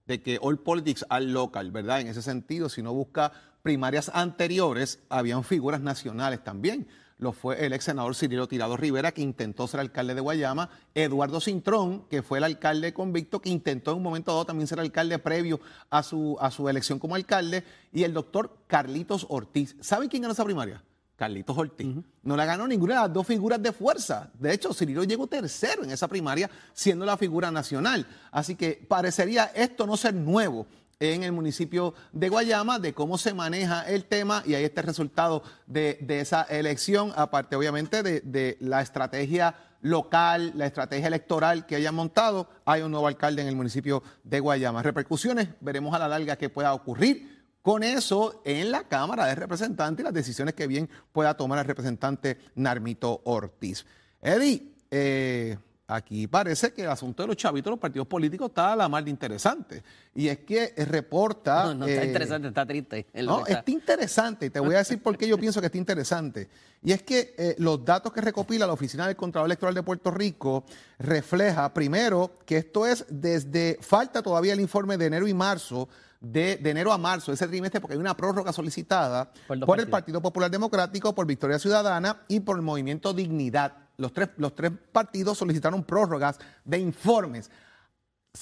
de 0.06 0.22
que 0.22 0.38
all 0.40 0.60
politics 0.60 1.04
are 1.08 1.24
local, 1.24 1.72
¿verdad? 1.72 2.00
En 2.00 2.06
ese 2.06 2.22
sentido, 2.22 2.68
si 2.68 2.82
no 2.82 2.94
busca 2.94 3.32
primarias 3.62 4.12
anteriores, 4.14 5.02
habían 5.08 5.42
figuras 5.42 5.80
nacionales 5.80 6.44
también 6.44 6.86
lo 7.18 7.32
fue 7.32 7.64
el 7.64 7.72
ex 7.72 7.84
senador 7.84 8.14
Cirilo 8.14 8.46
Tirado 8.46 8.76
Rivera, 8.76 9.12
que 9.12 9.22
intentó 9.22 9.66
ser 9.66 9.80
alcalde 9.80 10.14
de 10.14 10.20
Guayama, 10.20 10.68
Eduardo 10.94 11.40
Cintrón, 11.40 12.04
que 12.10 12.22
fue 12.22 12.38
el 12.38 12.44
alcalde 12.44 12.92
convicto, 12.92 13.40
que 13.40 13.48
intentó 13.48 13.92
en 13.92 13.98
un 13.98 14.02
momento 14.02 14.32
dado 14.32 14.44
también 14.44 14.66
ser 14.66 14.80
alcalde 14.80 15.18
previo 15.18 15.60
a 15.88 16.02
su, 16.02 16.36
a 16.40 16.50
su 16.50 16.68
elección 16.68 16.98
como 16.98 17.14
alcalde, 17.14 17.64
y 17.92 18.04
el 18.04 18.12
doctor 18.12 18.58
Carlitos 18.66 19.26
Ortiz. 19.30 19.76
¿Saben 19.80 20.08
quién 20.08 20.22
ganó 20.22 20.32
esa 20.32 20.44
primaria? 20.44 20.82
Carlitos 21.16 21.56
Ortiz. 21.56 21.96
No 22.22 22.36
la 22.36 22.44
ganó 22.44 22.68
ninguna 22.68 22.96
de 22.96 23.00
las 23.00 23.12
dos 23.12 23.26
figuras 23.26 23.62
de 23.62 23.72
fuerza. 23.72 24.30
De 24.38 24.52
hecho, 24.52 24.74
Cirilo 24.74 25.02
llegó 25.04 25.26
tercero 25.26 25.84
en 25.84 25.90
esa 25.90 26.08
primaria, 26.08 26.50
siendo 26.74 27.06
la 27.06 27.16
figura 27.16 27.50
nacional. 27.50 28.06
Así 28.30 28.54
que 28.54 28.84
parecería 28.86 29.44
esto 29.54 29.86
no 29.86 29.96
ser 29.96 30.12
nuevo 30.12 30.66
en 31.00 31.22
el 31.22 31.32
municipio 31.32 31.94
de 32.12 32.28
Guayama, 32.28 32.78
de 32.78 32.94
cómo 32.94 33.18
se 33.18 33.34
maneja 33.34 33.82
el 33.82 34.04
tema 34.04 34.42
y 34.46 34.54
ahí 34.54 34.64
está 34.64 34.80
el 34.80 34.86
resultado 34.86 35.42
de, 35.66 35.98
esa 36.08 36.42
elección, 36.42 37.12
aparte 37.16 37.56
obviamente 37.56 38.02
de, 38.02 38.56
la 38.60 38.80
estrategia 38.80 39.54
local, 39.82 40.52
la 40.56 40.66
estrategia 40.66 41.06
electoral 41.06 41.66
que 41.66 41.76
hayan 41.76 41.94
montado, 41.94 42.48
hay 42.64 42.82
un 42.82 42.90
nuevo 42.90 43.06
alcalde 43.06 43.42
en 43.42 43.48
el 43.48 43.56
municipio 43.56 44.02
de 44.24 44.40
Guayama. 44.40 44.82
Repercusiones, 44.82 45.48
veremos 45.60 45.94
a 45.94 45.98
la 45.98 46.08
larga 46.08 46.36
qué 46.36 46.48
pueda 46.48 46.72
ocurrir 46.72 47.36
con 47.62 47.82
eso 47.82 48.42
en 48.44 48.70
la 48.70 48.84
Cámara 48.84 49.26
de 49.26 49.34
Representantes 49.34 50.02
y 50.02 50.04
las 50.04 50.14
decisiones 50.14 50.54
que 50.54 50.66
bien 50.66 50.88
pueda 51.12 51.36
tomar 51.36 51.58
el 51.58 51.64
representante 51.64 52.38
Narmito 52.54 53.20
Ortiz. 53.24 53.84
Eddie, 54.22 54.72
eh, 54.90 55.58
aquí 55.86 56.26
parece 56.26 56.72
que 56.72 56.82
el 56.82 56.90
asunto 56.90 57.22
de 57.22 57.28
los 57.28 57.36
chavitos, 57.36 57.70
los 57.70 57.78
partidos 57.78 58.06
políticos, 58.06 58.48
está 58.48 58.72
a 58.72 58.76
la 58.76 58.88
mar 58.88 59.04
de 59.04 59.10
interesante. 59.10 59.82
Y 60.14 60.28
es 60.28 60.38
que 60.40 60.72
reporta. 60.76 61.66
No, 61.66 61.74
no 61.74 61.86
está 61.86 62.02
eh, 62.02 62.06
interesante, 62.06 62.48
está 62.48 62.66
triste. 62.66 63.06
es 63.12 63.24
No, 63.24 63.40
está. 63.40 63.60
está 63.60 63.70
interesante. 63.70 64.46
y 64.46 64.50
Te 64.50 64.60
voy 64.60 64.74
a 64.74 64.78
decir 64.78 65.02
por 65.02 65.16
qué 65.16 65.28
yo 65.28 65.38
pienso 65.38 65.60
que 65.60 65.66
está 65.66 65.78
interesante. 65.78 66.48
Y 66.82 66.92
es 66.92 67.02
que 67.02 67.34
eh, 67.36 67.56
los 67.58 67.84
datos 67.84 68.12
que 68.12 68.20
recopila 68.20 68.66
la 68.66 68.72
Oficina 68.72 69.06
del 69.06 69.16
Contralor 69.16 69.48
Electoral 69.48 69.74
de 69.74 69.82
Puerto 69.82 70.10
Rico 70.10 70.64
refleja, 70.98 71.72
primero, 71.72 72.32
que 72.44 72.58
esto 72.58 72.86
es 72.86 73.04
desde, 73.08 73.78
falta 73.80 74.22
todavía 74.22 74.52
el 74.52 74.60
informe 74.60 74.96
de 74.96 75.06
enero 75.06 75.26
y 75.26 75.34
marzo, 75.34 75.88
de, 76.20 76.56
de 76.56 76.70
enero 76.70 76.92
a 76.92 76.98
marzo, 76.98 77.32
ese 77.32 77.46
trimestre, 77.46 77.80
porque 77.80 77.94
hay 77.94 78.00
una 78.00 78.16
prórroga 78.16 78.52
solicitada 78.52 79.30
Por 79.46 79.80
el. 79.80 79.88
Partido 79.88 80.20
Popular 80.20 80.50
Democrático, 80.50 81.14
por 81.14 81.26
Victoria 81.26 81.58
Ciudadana 81.58 82.22
y 82.28 82.40
por 82.40 82.56
el 82.56 82.62
Movimiento 82.62 83.12
Dignidad. 83.12 83.85
Los 83.96 84.12
tres, 84.12 84.30
los 84.36 84.54
tres 84.54 84.72
partidos 84.92 85.38
solicitaron 85.38 85.84
prórrogas 85.84 86.38
de 86.64 86.78
informes. 86.78 87.50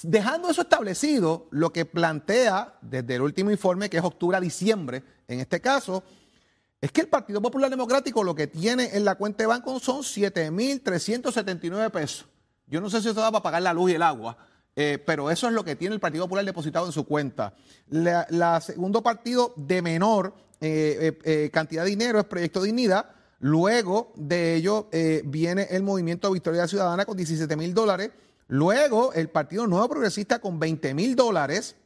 Dejando 0.03 0.51
eso 0.51 0.63
establecido, 0.63 1.47
lo 1.51 1.73
que 1.73 1.85
plantea 1.85 2.79
desde 2.83 3.15
el 3.15 3.23
último 3.23 3.51
informe, 3.51 3.89
que 3.89 3.99
es 3.99 4.05
octubre 4.05 4.37
a 4.37 4.41
diciembre, 4.41 5.05
en 5.29 5.41
este 5.41 5.61
caso, 5.61 6.03
es 6.81 6.91
que 6.91 7.01
el 7.01 7.09
Partido 7.09 7.41
Popular 7.41 7.71
Democrático 7.71 8.25
lo 8.25 8.35
que 8.35 8.47
tiene 8.47 8.91
en 8.93 9.05
la 9.05 9.15
cuenta 9.15 9.43
de 9.43 9.47
banco 9.47 9.79
son 9.79 10.03
7.379 10.03 11.91
pesos. 11.91 12.27
Yo 12.67 12.81
no 12.81 12.91
sé 12.91 13.01
si 13.01 13.09
eso 13.09 13.21
da 13.21 13.31
para 13.31 13.43
pagar 13.43 13.63
la 13.63 13.73
luz 13.73 13.93
y 13.93 13.95
el 13.95 14.03
agua, 14.03 14.37
eh, 14.77 15.03
pero 15.07 15.31
eso 15.31 15.47
es 15.47 15.53
lo 15.53 15.65
que 15.65 15.77
tiene 15.77 15.95
el 15.95 16.01
Partido 16.01 16.25
Popular 16.25 16.45
depositado 16.45 16.87
en 16.87 16.93
su 16.93 17.05
cuenta. 17.05 17.55
La, 17.89 18.27
la 18.31 18.61
segundo 18.61 19.03
partido 19.03 19.55
de 19.57 19.81
menor 19.81 20.35
eh, 20.61 21.19
eh, 21.25 21.51
cantidad 21.53 21.85
de 21.85 21.91
dinero 21.91 22.19
es 22.19 22.25
Proyecto 22.27 22.63
Dignidad. 22.63 23.07
Luego 23.41 24.13
de 24.17 24.55
ello 24.55 24.89
eh, 24.93 25.23
viene 25.25 25.67
el 25.71 25.83
Movimiento 25.83 26.31
Victoria 26.31 26.67
Ciudadana 26.67 27.05
con 27.05 27.17
17 27.17 27.57
mil 27.57 27.75
dólares. 27.75 28.11
Luego 28.49 29.13
el 29.13 29.31
Partido 29.31 29.67
Nuevo 29.67 29.89
Progresista 29.89 30.41
con 30.41 30.59
20 30.59 30.95
mil 30.95 31.17
dólares. 31.17 31.77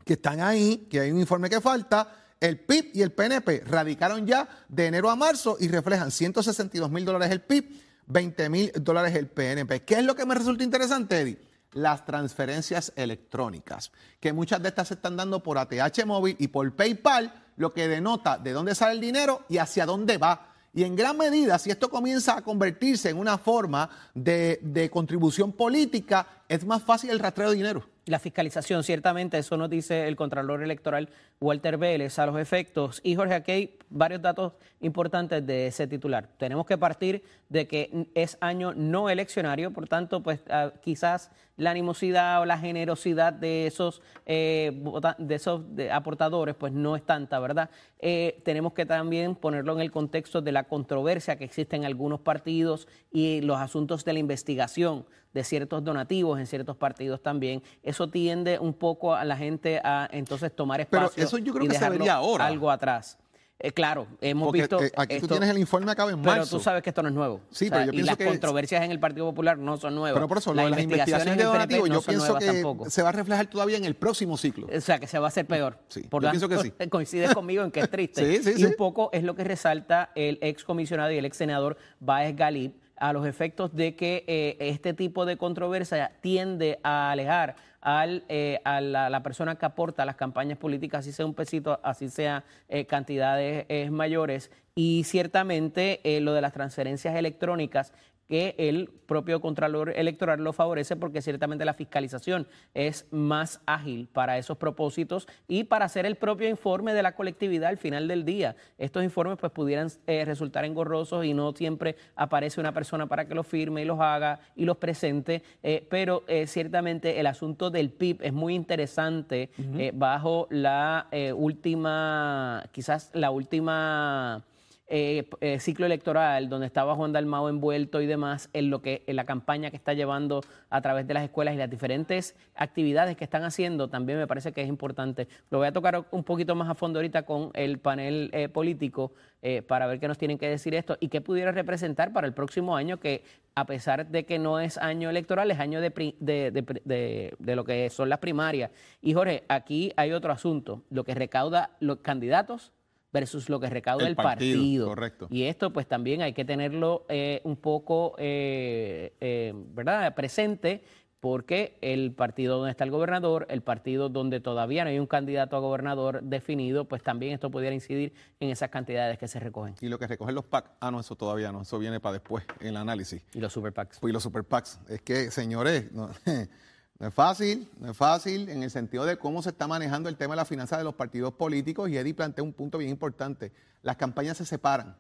que 0.04 0.14
están 0.14 0.40
ahí, 0.40 0.88
que 0.90 0.99
hay 1.00 1.12
un 1.12 1.21
informe 1.21 1.50
que 1.50 1.61
falta. 1.61 2.25
El 2.40 2.59
PIB 2.61 2.90
y 2.95 3.02
el 3.02 3.12
PNP 3.12 3.64
radicaron 3.66 4.26
ya 4.26 4.49
de 4.68 4.87
enero 4.87 5.11
a 5.11 5.16
marzo 5.16 5.56
y 5.59 5.68
reflejan 5.68 6.11
162 6.11 6.90
mil 6.90 7.04
dólares 7.04 7.30
el 7.30 7.40
PIB, 7.40 7.85
20 8.06 8.48
mil 8.48 8.72
dólares 8.80 9.14
el 9.14 9.26
PNP. 9.28 9.82
¿Qué 9.82 9.94
es 9.96 10.04
lo 10.04 10.14
que 10.14 10.26
me 10.26 10.34
resulta 10.34 10.64
interesante, 10.64 11.20
Eddie? 11.20 11.38
Las 11.72 12.04
transferencias 12.06 12.92
electrónicas, 12.96 13.92
que 14.20 14.32
muchas 14.32 14.62
de 14.62 14.68
estas 14.68 14.88
se 14.88 14.94
están 14.94 15.16
dando 15.16 15.42
por 15.42 15.58
ATH 15.58 16.06
móvil 16.06 16.36
y 16.38 16.48
por 16.48 16.75
PayPal, 16.75 17.44
lo 17.56 17.72
que 17.72 17.88
denota 17.88 18.38
de 18.38 18.52
dónde 18.52 18.75
sale 18.75 18.94
el 18.94 19.00
dinero 19.00 19.44
y 19.48 19.58
hacia 19.58 19.84
dónde 19.84 20.16
va. 20.18 20.54
Y 20.72 20.84
en 20.84 20.94
gran 20.94 21.16
medida, 21.16 21.58
si 21.58 21.70
esto 21.70 21.88
comienza 21.88 22.36
a 22.36 22.42
convertirse 22.42 23.10
en 23.10 23.18
una 23.18 23.38
forma 23.38 23.88
de, 24.14 24.60
de 24.62 24.90
contribución 24.90 25.52
política, 25.52 26.44
es 26.48 26.64
más 26.64 26.82
fácil 26.82 27.10
el 27.10 27.18
rastreo 27.18 27.50
de 27.50 27.56
dinero. 27.56 27.84
La 28.06 28.20
fiscalización, 28.20 28.84
ciertamente, 28.84 29.36
eso 29.36 29.56
nos 29.56 29.68
dice 29.68 30.06
el 30.06 30.14
Contralor 30.14 30.62
Electoral 30.62 31.08
Walter 31.40 31.76
Vélez 31.76 32.20
a 32.20 32.26
los 32.26 32.38
efectos. 32.38 33.00
Y 33.02 33.16
Jorge, 33.16 33.34
aquí 33.34 33.52
hay 33.52 33.78
varios 33.90 34.22
datos 34.22 34.52
importantes 34.80 35.44
de 35.44 35.66
ese 35.66 35.88
titular. 35.88 36.28
Tenemos 36.38 36.66
que 36.66 36.78
partir 36.78 37.24
de 37.48 37.66
que 37.66 38.06
es 38.14 38.38
año 38.40 38.72
no 38.74 39.10
eleccionario, 39.10 39.72
por 39.72 39.88
tanto, 39.88 40.22
pues 40.22 40.40
ah, 40.48 40.72
quizás 40.82 41.32
la 41.56 41.70
animosidad 41.70 42.40
o 42.42 42.44
la 42.44 42.58
generosidad 42.58 43.32
de 43.32 43.66
esos, 43.66 44.00
eh, 44.24 44.84
de 45.18 45.34
esos 45.34 45.62
aportadores, 45.90 46.54
pues 46.54 46.72
no 46.72 46.94
es 46.94 47.04
tanta, 47.04 47.40
¿verdad? 47.40 47.70
Eh, 47.98 48.40
tenemos 48.44 48.72
que 48.72 48.86
también 48.86 49.34
ponerlo 49.34 49.72
en 49.72 49.80
el 49.80 49.90
contexto 49.90 50.42
de 50.42 50.52
la 50.52 50.64
controversia 50.64 51.36
que 51.36 51.44
existe 51.44 51.74
en 51.74 51.84
algunos 51.84 52.20
partidos 52.20 52.86
y 53.10 53.40
los 53.40 53.58
asuntos 53.58 54.04
de 54.04 54.12
la 54.12 54.18
investigación 54.20 55.06
de 55.33 55.45
ciertos 55.45 55.85
donativos 55.85 56.38
en 56.38 56.47
ciertos 56.47 56.76
partidos 56.76 57.23
también. 57.23 57.62
Eso 57.83 58.09
tiende 58.09 58.59
un 58.59 58.73
poco 58.75 59.14
a 59.14 59.25
la 59.25 59.37
gente 59.37 59.80
a 59.85 60.09
entonces 60.12 60.54
tomar 60.54 60.87
Pero 60.88 61.04
espacio 61.06 61.25
eso 61.25 61.38
yo 61.38 61.52
creo 61.52 61.66
y 61.66 61.68
que 61.68 61.78
se 61.78 61.88
vería 61.90 62.14
ahora. 62.14 62.47
algo 62.47 62.71
atrás. 62.71 63.18
Eh, 63.59 63.73
claro, 63.73 64.06
hemos 64.21 64.49
Porque, 64.49 64.61
visto 64.61 64.83
eh, 64.83 64.92
aquí 64.99 65.18
tú 65.18 65.28
tienes 65.28 65.49
el 65.49 65.56
informe 65.56 65.90
acaba 65.90 66.11
en 66.11 66.21
pero 66.21 66.37
marzo. 66.37 66.59
tú 66.59 66.62
sabes 66.62 66.83
que 66.83 66.90
esto 66.90 67.02
no 67.02 67.09
es 67.09 67.14
nuevo. 67.14 67.40
Sí, 67.50 67.68
O 67.68 67.71
pero 67.71 67.76
sea, 67.78 67.87
yo 67.87 67.90
y 67.92 67.95
pienso 67.95 68.11
las 68.11 68.16
que- 68.18 68.26
controversias 68.26 68.85
en 68.85 68.90
el 68.90 69.00
Partido 69.00 69.25
Popular 69.25 69.56
no 69.56 69.78
son 69.78 69.95
nuevas. 69.95 70.12
Pero 70.12 70.28
por 70.28 70.37
eso, 70.37 70.52
lo 70.52 70.62
de 70.62 70.71
las 70.71 70.80
investigaciones 70.83 71.33
en 71.33 71.38
de 71.38 71.45
donativos, 71.45 71.88
no 71.88 71.95
yo 71.95 72.00
son 72.02 72.14
pienso 72.14 72.35
que 72.38 72.47
tampoco. 72.47 72.90
se 72.90 73.02
va 73.02 73.09
a 73.09 73.12
reflejar 73.12 73.47
todavía 73.47 73.78
en 73.78 73.87
el 73.87 73.95
próximo 73.97 74.37
ciclo. 74.37 74.66
O 74.71 74.80
sea, 74.83 74.99
que 74.99 75.06
se 75.06 75.18
va 75.18 75.25
a 75.25 75.28
hacer 75.28 75.47
peor. 75.47 75.78
Sí, 75.88 76.02
Por 76.02 76.23
yo 76.23 76.28
tanto, 76.30 76.49
pienso 76.49 76.62
que 76.62 76.68
sí. 76.85 76.88
Coincides 76.90 77.33
conmigo 77.35 77.64
en 77.64 77.71
que 77.71 77.80
es 77.80 77.90
triste. 77.90 78.40
Sí, 78.42 78.52
sí, 78.56 78.61
y 78.61 78.64
un 78.66 78.75
poco 78.76 79.09
es 79.14 79.23
lo 79.25 79.35
que 79.35 79.45
resalta 79.45 80.11
el 80.14 80.38
ex 80.42 80.62
comisionado 80.62 81.11
y 81.12 81.16
el 81.16 81.25
ex 81.25 81.38
senador 81.38 81.78
Baez 81.99 82.37
Galip 82.37 82.76
a 82.96 83.12
los 83.12 83.26
efectos 83.26 83.74
de 83.74 83.94
que 83.94 84.24
eh, 84.26 84.56
este 84.60 84.94
tipo 84.94 85.26
de 85.26 85.36
controversia 85.36 86.12
tiende 86.20 86.78
a 86.82 87.10
alejar 87.10 87.56
al, 87.80 88.24
eh, 88.28 88.60
a 88.64 88.80
la, 88.80 89.22
persona 89.22 89.56
que 89.56 89.66
aporta 89.66 90.04
las 90.04 90.16
campañas 90.16 90.58
políticas, 90.58 91.00
así 91.00 91.12
sea 91.12 91.26
un 91.26 91.34
pesito, 91.34 91.78
así 91.82 92.08
sea 92.08 92.44
eh, 92.68 92.84
cantidades 92.86 93.90
mayores. 93.90 94.50
Y 94.74 95.04
ciertamente 95.04 96.00
lo 96.20 96.34
de 96.34 96.40
las 96.40 96.52
transferencias 96.52 97.14
electrónicas 97.14 97.92
que 98.28 98.54
el 98.59 98.90
propio 99.06 99.40
Contralor 99.40 99.90
Electoral 99.97 100.42
lo 100.42 100.52
favorece 100.52 100.97
porque 100.97 101.23
ciertamente 101.23 101.64
la 101.64 101.75
fiscalización 101.75 102.47
es 102.75 103.06
más 103.11 103.61
ágil 103.66 104.09
para 104.12 104.37
esos 104.38 104.56
propósitos 104.56 105.28
y 105.47 105.64
para 105.64 105.85
hacer 105.85 106.06
el 106.06 106.16
propio 106.16 106.49
informe 106.49 106.92
de 106.92 107.02
la 107.02 107.14
colectividad 107.14 107.71
al 107.71 107.78
final 107.78 108.09
del 108.09 108.25
día. 108.25 108.56
Estos 108.78 109.04
informes 109.04 109.38
pues 109.38 109.52
pudieran 109.52 109.88
eh, 110.06 110.25
resultar 110.25 110.64
engorrosos 110.64 111.25
y 111.25 111.35
no 111.35 111.52
siempre 111.52 111.97
aparece 112.16 112.61
una 112.61 112.73
persona 112.73 113.06
para 113.06 113.26
que 113.26 113.35
los 113.35 113.47
firme 113.47 113.83
y 113.83 113.85
los 113.85 114.00
haga 114.00 114.40
y 114.56 114.64
los 114.64 114.76
presente, 114.76 115.42
eh, 115.62 115.87
pero 115.88 116.25
eh, 116.26 116.47
ciertamente 116.47 117.21
el 117.21 117.26
asunto 117.26 117.71
del 117.71 117.90
PIB 117.90 118.23
es 118.23 118.33
muy 118.33 118.54
interesante 118.54 119.50
eh, 119.59 119.92
bajo 119.95 120.47
la 120.50 121.09
última, 121.35 122.64
quizás 122.73 123.11
la 123.14 123.30
última 123.30 124.45
eh, 124.88 125.28
eh, 125.40 125.58
ciclo 125.58 125.84
electoral 125.86 126.48
donde 126.48 126.66
estaba 126.66 126.94
Juan 126.94 127.12
Dalmao 127.12 127.48
envuelto 127.48 128.00
y 128.00 128.06
demás 128.06 128.48
en 128.52 128.70
lo 128.70 128.82
que 128.82 129.02
en 129.06 129.16
la 129.16 129.24
campaña 129.24 129.70
que 129.70 129.76
está 129.76 129.94
llevando 129.94 130.42
a 130.70 130.80
través 130.80 131.06
de 131.08 131.14
las 131.14 131.24
escuelas 131.24 131.54
y 131.54 131.58
las 131.58 131.68
diferentes 131.68 132.36
actividades 132.54 133.16
que 133.16 133.24
están 133.24 133.42
haciendo 133.42 133.88
también 133.88 134.18
me 134.18 134.26
parece 134.28 134.52
que 134.52 134.62
es 134.62 134.68
importante. 134.68 135.26
Lo 135.50 135.58
voy 135.58 135.66
a 135.66 135.72
tocar 135.72 136.06
un 136.12 136.22
poquito 136.22 136.54
más 136.54 136.68
a 136.68 136.74
fondo 136.74 136.98
ahorita 136.98 137.24
con 137.24 137.50
el 137.54 137.78
panel 137.78 138.30
eh, 138.32 138.48
político 138.48 139.12
eh, 139.42 139.62
para 139.62 139.86
ver 139.86 139.98
qué 139.98 140.08
nos 140.08 140.18
tienen 140.18 140.38
que 140.38 140.48
decir 140.48 140.74
esto 140.74 140.96
y 141.00 141.08
qué 141.08 141.20
pudiera 141.20 141.50
representar 141.52 142.12
para 142.12 142.26
el 142.26 142.32
próximo 142.32 142.76
año 142.76 142.98
que 143.00 143.24
a 143.54 143.64
pesar 143.66 144.06
de 144.06 144.24
que 144.24 144.38
no 144.38 144.60
es 144.60 144.78
año 144.78 145.10
electoral 145.10 145.50
es 145.50 145.58
año 145.58 145.80
de, 145.80 145.90
de, 146.20 146.50
de- 146.84 147.34
de 147.38 147.56
lo 147.56 147.64
que 147.64 147.90
son 147.90 148.08
las 148.08 148.18
primarias. 148.18 148.70
Y 149.02 149.14
Jorge, 149.14 149.44
aquí 149.48 149.92
hay 149.96 150.12
otro 150.12 150.32
asunto, 150.32 150.82
lo 150.90 151.04
que 151.04 151.14
recauda 151.14 151.70
los 151.80 151.98
candidatos 151.98 152.72
versus 153.12 153.48
lo 153.48 153.60
que 153.60 153.70
recauda 153.70 154.04
El 154.04 154.10
el, 154.10 154.16
partido, 154.16 154.58
partido. 154.58 154.88
correcto. 154.88 155.26
Y 155.30 155.44
esto 155.44 155.72
pues 155.72 155.86
también 155.86 156.22
hay 156.22 156.32
que 156.32 156.44
tenerlo 156.44 157.06
eh, 157.08 157.40
un 157.44 157.56
poco, 157.56 158.14
eh, 158.18 159.14
eh, 159.20 159.52
¿verdad?, 159.75 160.14
presente 160.14 160.84
porque 161.20 161.76
el 161.80 162.12
partido 162.12 162.58
donde 162.58 162.70
está 162.70 162.84
el 162.84 162.90
gobernador, 162.90 163.46
el 163.50 163.62
partido 163.62 164.08
donde 164.08 164.38
todavía 164.38 164.84
no 164.84 164.90
hay 164.90 164.98
un 164.98 165.06
candidato 165.06 165.56
a 165.56 165.58
gobernador 165.58 166.22
definido, 166.22 166.84
pues 166.84 167.02
también 167.02 167.32
esto 167.32 167.50
pudiera 167.50 167.75
incidir 167.75 168.12
en 168.38 168.50
esas 168.50 168.70
cantidades 168.70 169.18
que 169.18 169.26
se 169.26 169.40
recogen. 169.40 169.75
Y 169.80 169.88
lo 169.88 169.98
que 169.98 170.06
recogen 170.06 170.34
los 170.34 170.44
PAC, 170.44 170.70
ah, 170.78 170.90
no, 170.90 171.00
eso 171.00 171.16
todavía 171.16 171.50
no, 171.50 171.62
eso 171.62 171.78
viene 171.78 171.98
para 172.00 172.12
después, 172.12 172.44
en 172.60 172.68
el 172.68 172.76
análisis. 172.76 173.22
Y 173.34 173.40
los 173.40 173.52
super 173.52 173.72
PACs. 173.72 173.98
Pues 173.98 174.10
y 174.10 174.12
los 174.12 174.22
super 174.22 174.44
PACs. 174.44 174.78
Es 174.88 175.02
que, 175.02 175.30
señores, 175.30 175.90
no, 175.90 176.10
no 176.98 177.08
es 177.08 177.14
fácil, 177.14 177.68
no 177.78 177.90
es 177.90 177.96
fácil 177.96 178.48
en 178.48 178.62
el 178.62 178.70
sentido 178.70 179.04
de 179.04 179.18
cómo 179.18 179.42
se 179.42 179.50
está 179.50 179.66
manejando 179.66 180.08
el 180.08 180.16
tema 180.16 180.32
de 180.32 180.36
la 180.36 180.44
finanza 180.46 180.78
de 180.78 180.84
los 180.84 180.94
partidos 180.94 181.34
políticos. 181.34 181.90
Y 181.90 181.98
Eddie 181.98 182.14
plantea 182.14 182.42
un 182.42 182.54
punto 182.54 182.78
bien 182.78 182.90
importante. 182.90 183.52
Las 183.82 183.96
campañas 183.96 184.38
se 184.38 184.46
separan. 184.46 184.96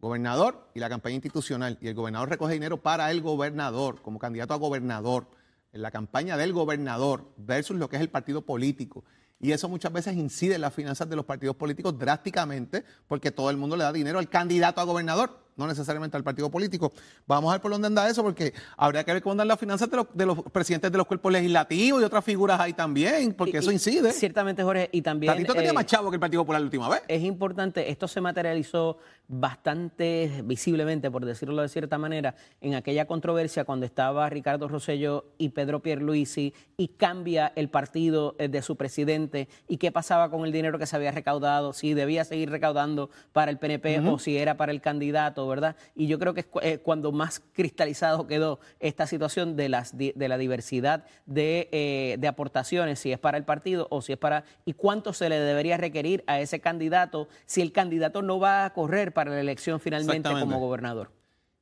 Gobernador 0.00 0.70
y 0.74 0.80
la 0.80 0.88
campaña 0.88 1.16
institucional. 1.16 1.76
Y 1.82 1.88
el 1.88 1.94
gobernador 1.94 2.30
recoge 2.30 2.54
dinero 2.54 2.82
para 2.82 3.10
el 3.10 3.20
gobernador, 3.20 4.00
como 4.00 4.18
candidato 4.18 4.54
a 4.54 4.58
gobernador. 4.58 5.28
En 5.72 5.82
la 5.82 5.90
campaña 5.90 6.38
del 6.38 6.54
gobernador 6.54 7.30
versus 7.36 7.76
lo 7.76 7.90
que 7.90 7.96
es 7.96 8.02
el 8.02 8.08
partido 8.08 8.40
político. 8.40 9.04
Y 9.38 9.52
eso 9.52 9.68
muchas 9.68 9.92
veces 9.92 10.16
incide 10.16 10.54
en 10.54 10.62
las 10.62 10.72
finanzas 10.72 11.10
de 11.10 11.16
los 11.16 11.26
partidos 11.26 11.56
políticos 11.56 11.98
drásticamente 11.98 12.84
porque 13.06 13.30
todo 13.30 13.50
el 13.50 13.58
mundo 13.58 13.76
le 13.76 13.84
da 13.84 13.92
dinero 13.92 14.18
al 14.18 14.30
candidato 14.30 14.80
a 14.80 14.84
gobernador 14.84 15.45
no 15.56 15.66
necesariamente 15.66 16.16
al 16.16 16.24
partido 16.24 16.50
político. 16.50 16.92
Vamos 17.26 17.50
a 17.50 17.54
ver 17.54 17.60
por 17.60 17.70
dónde 17.70 17.86
anda 17.86 18.08
eso, 18.08 18.22
porque 18.22 18.52
habría 18.76 19.04
que 19.04 19.12
ver 19.12 19.22
cómo 19.22 19.32
andan 19.32 19.48
las 19.48 19.58
finanzas 19.58 19.90
de 19.90 19.96
los, 19.96 20.06
de 20.12 20.26
los 20.26 20.42
presidentes 20.44 20.92
de 20.92 20.98
los 20.98 21.06
cuerpos 21.06 21.32
legislativos 21.32 22.00
y 22.00 22.04
otras 22.04 22.24
figuras 22.24 22.60
ahí 22.60 22.72
también, 22.72 23.34
porque 23.34 23.58
eso 23.58 23.72
incide. 23.72 24.12
Ciertamente, 24.12 24.62
Jorge, 24.62 24.88
y 24.92 25.02
también... 25.02 25.32
Tatito 25.32 25.54
tenía 25.54 25.70
eh, 25.70 25.74
más 25.74 25.86
chavo 25.86 26.10
que 26.10 26.16
el 26.16 26.20
Partido 26.20 26.42
Popular 26.42 26.60
la 26.60 26.66
última 26.66 26.88
vez. 26.88 27.02
Es 27.08 27.22
importante, 27.22 27.90
esto 27.90 28.06
se 28.06 28.20
materializó 28.20 28.98
bastante 29.28 30.42
visiblemente, 30.44 31.10
por 31.10 31.24
decirlo 31.24 31.62
de 31.62 31.68
cierta 31.68 31.98
manera, 31.98 32.34
en 32.60 32.74
aquella 32.74 33.06
controversia 33.06 33.64
cuando 33.64 33.86
estaba 33.86 34.28
Ricardo 34.28 34.68
Rosello 34.68 35.26
y 35.38 35.48
Pedro 35.50 35.80
Pierluisi 35.80 36.54
y 36.76 36.88
cambia 36.88 37.52
el 37.56 37.68
partido 37.68 38.36
eh, 38.38 38.48
de 38.48 38.62
su 38.62 38.76
presidente 38.76 39.48
y 39.68 39.78
qué 39.78 39.90
pasaba 39.90 40.30
con 40.30 40.44
el 40.44 40.52
dinero 40.52 40.78
que 40.78 40.86
se 40.86 40.96
había 40.96 41.10
recaudado, 41.10 41.72
si 41.72 41.94
debía 41.94 42.24
seguir 42.24 42.50
recaudando 42.50 43.10
para 43.32 43.50
el 43.50 43.58
PNP 43.58 44.00
o 44.00 44.18
si 44.18 44.36
era 44.36 44.56
para 44.56 44.72
el 44.72 44.80
candidato, 44.80 45.45
¿verdad? 45.48 45.76
Y 45.94 46.06
yo 46.06 46.18
creo 46.18 46.34
que 46.34 46.40
es 46.40 46.46
eh, 46.62 46.78
cuando 46.78 47.12
más 47.12 47.42
cristalizado 47.52 48.26
quedó 48.26 48.60
esta 48.80 49.06
situación 49.06 49.56
de, 49.56 49.68
las, 49.68 49.96
de 49.96 50.14
la 50.16 50.38
diversidad 50.38 51.04
de, 51.26 51.68
eh, 51.72 52.16
de 52.18 52.28
aportaciones, 52.28 52.98
si 52.98 53.12
es 53.12 53.18
para 53.18 53.38
el 53.38 53.44
partido 53.44 53.88
o 53.90 54.02
si 54.02 54.12
es 54.12 54.18
para... 54.18 54.44
y 54.64 54.72
cuánto 54.72 55.12
se 55.12 55.28
le 55.28 55.38
debería 55.38 55.76
requerir 55.76 56.24
a 56.26 56.40
ese 56.40 56.60
candidato 56.60 57.28
si 57.46 57.62
el 57.62 57.72
candidato 57.72 58.22
no 58.22 58.38
va 58.38 58.64
a 58.64 58.72
correr 58.72 59.12
para 59.12 59.30
la 59.30 59.40
elección 59.40 59.80
finalmente 59.80 60.28
como 60.28 60.58
gobernador. 60.58 61.10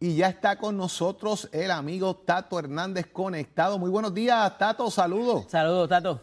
Y 0.00 0.14
ya 0.14 0.28
está 0.28 0.56
con 0.56 0.76
nosotros 0.76 1.48
el 1.50 1.72
amigo 1.72 2.14
Tato 2.14 2.60
Hernández 2.60 3.08
conectado. 3.12 3.80
Muy 3.80 3.90
buenos 3.90 4.14
días, 4.14 4.56
Tato. 4.56 4.88
Saludos. 4.92 5.46
Saludos, 5.48 5.88
Tato. 5.88 6.20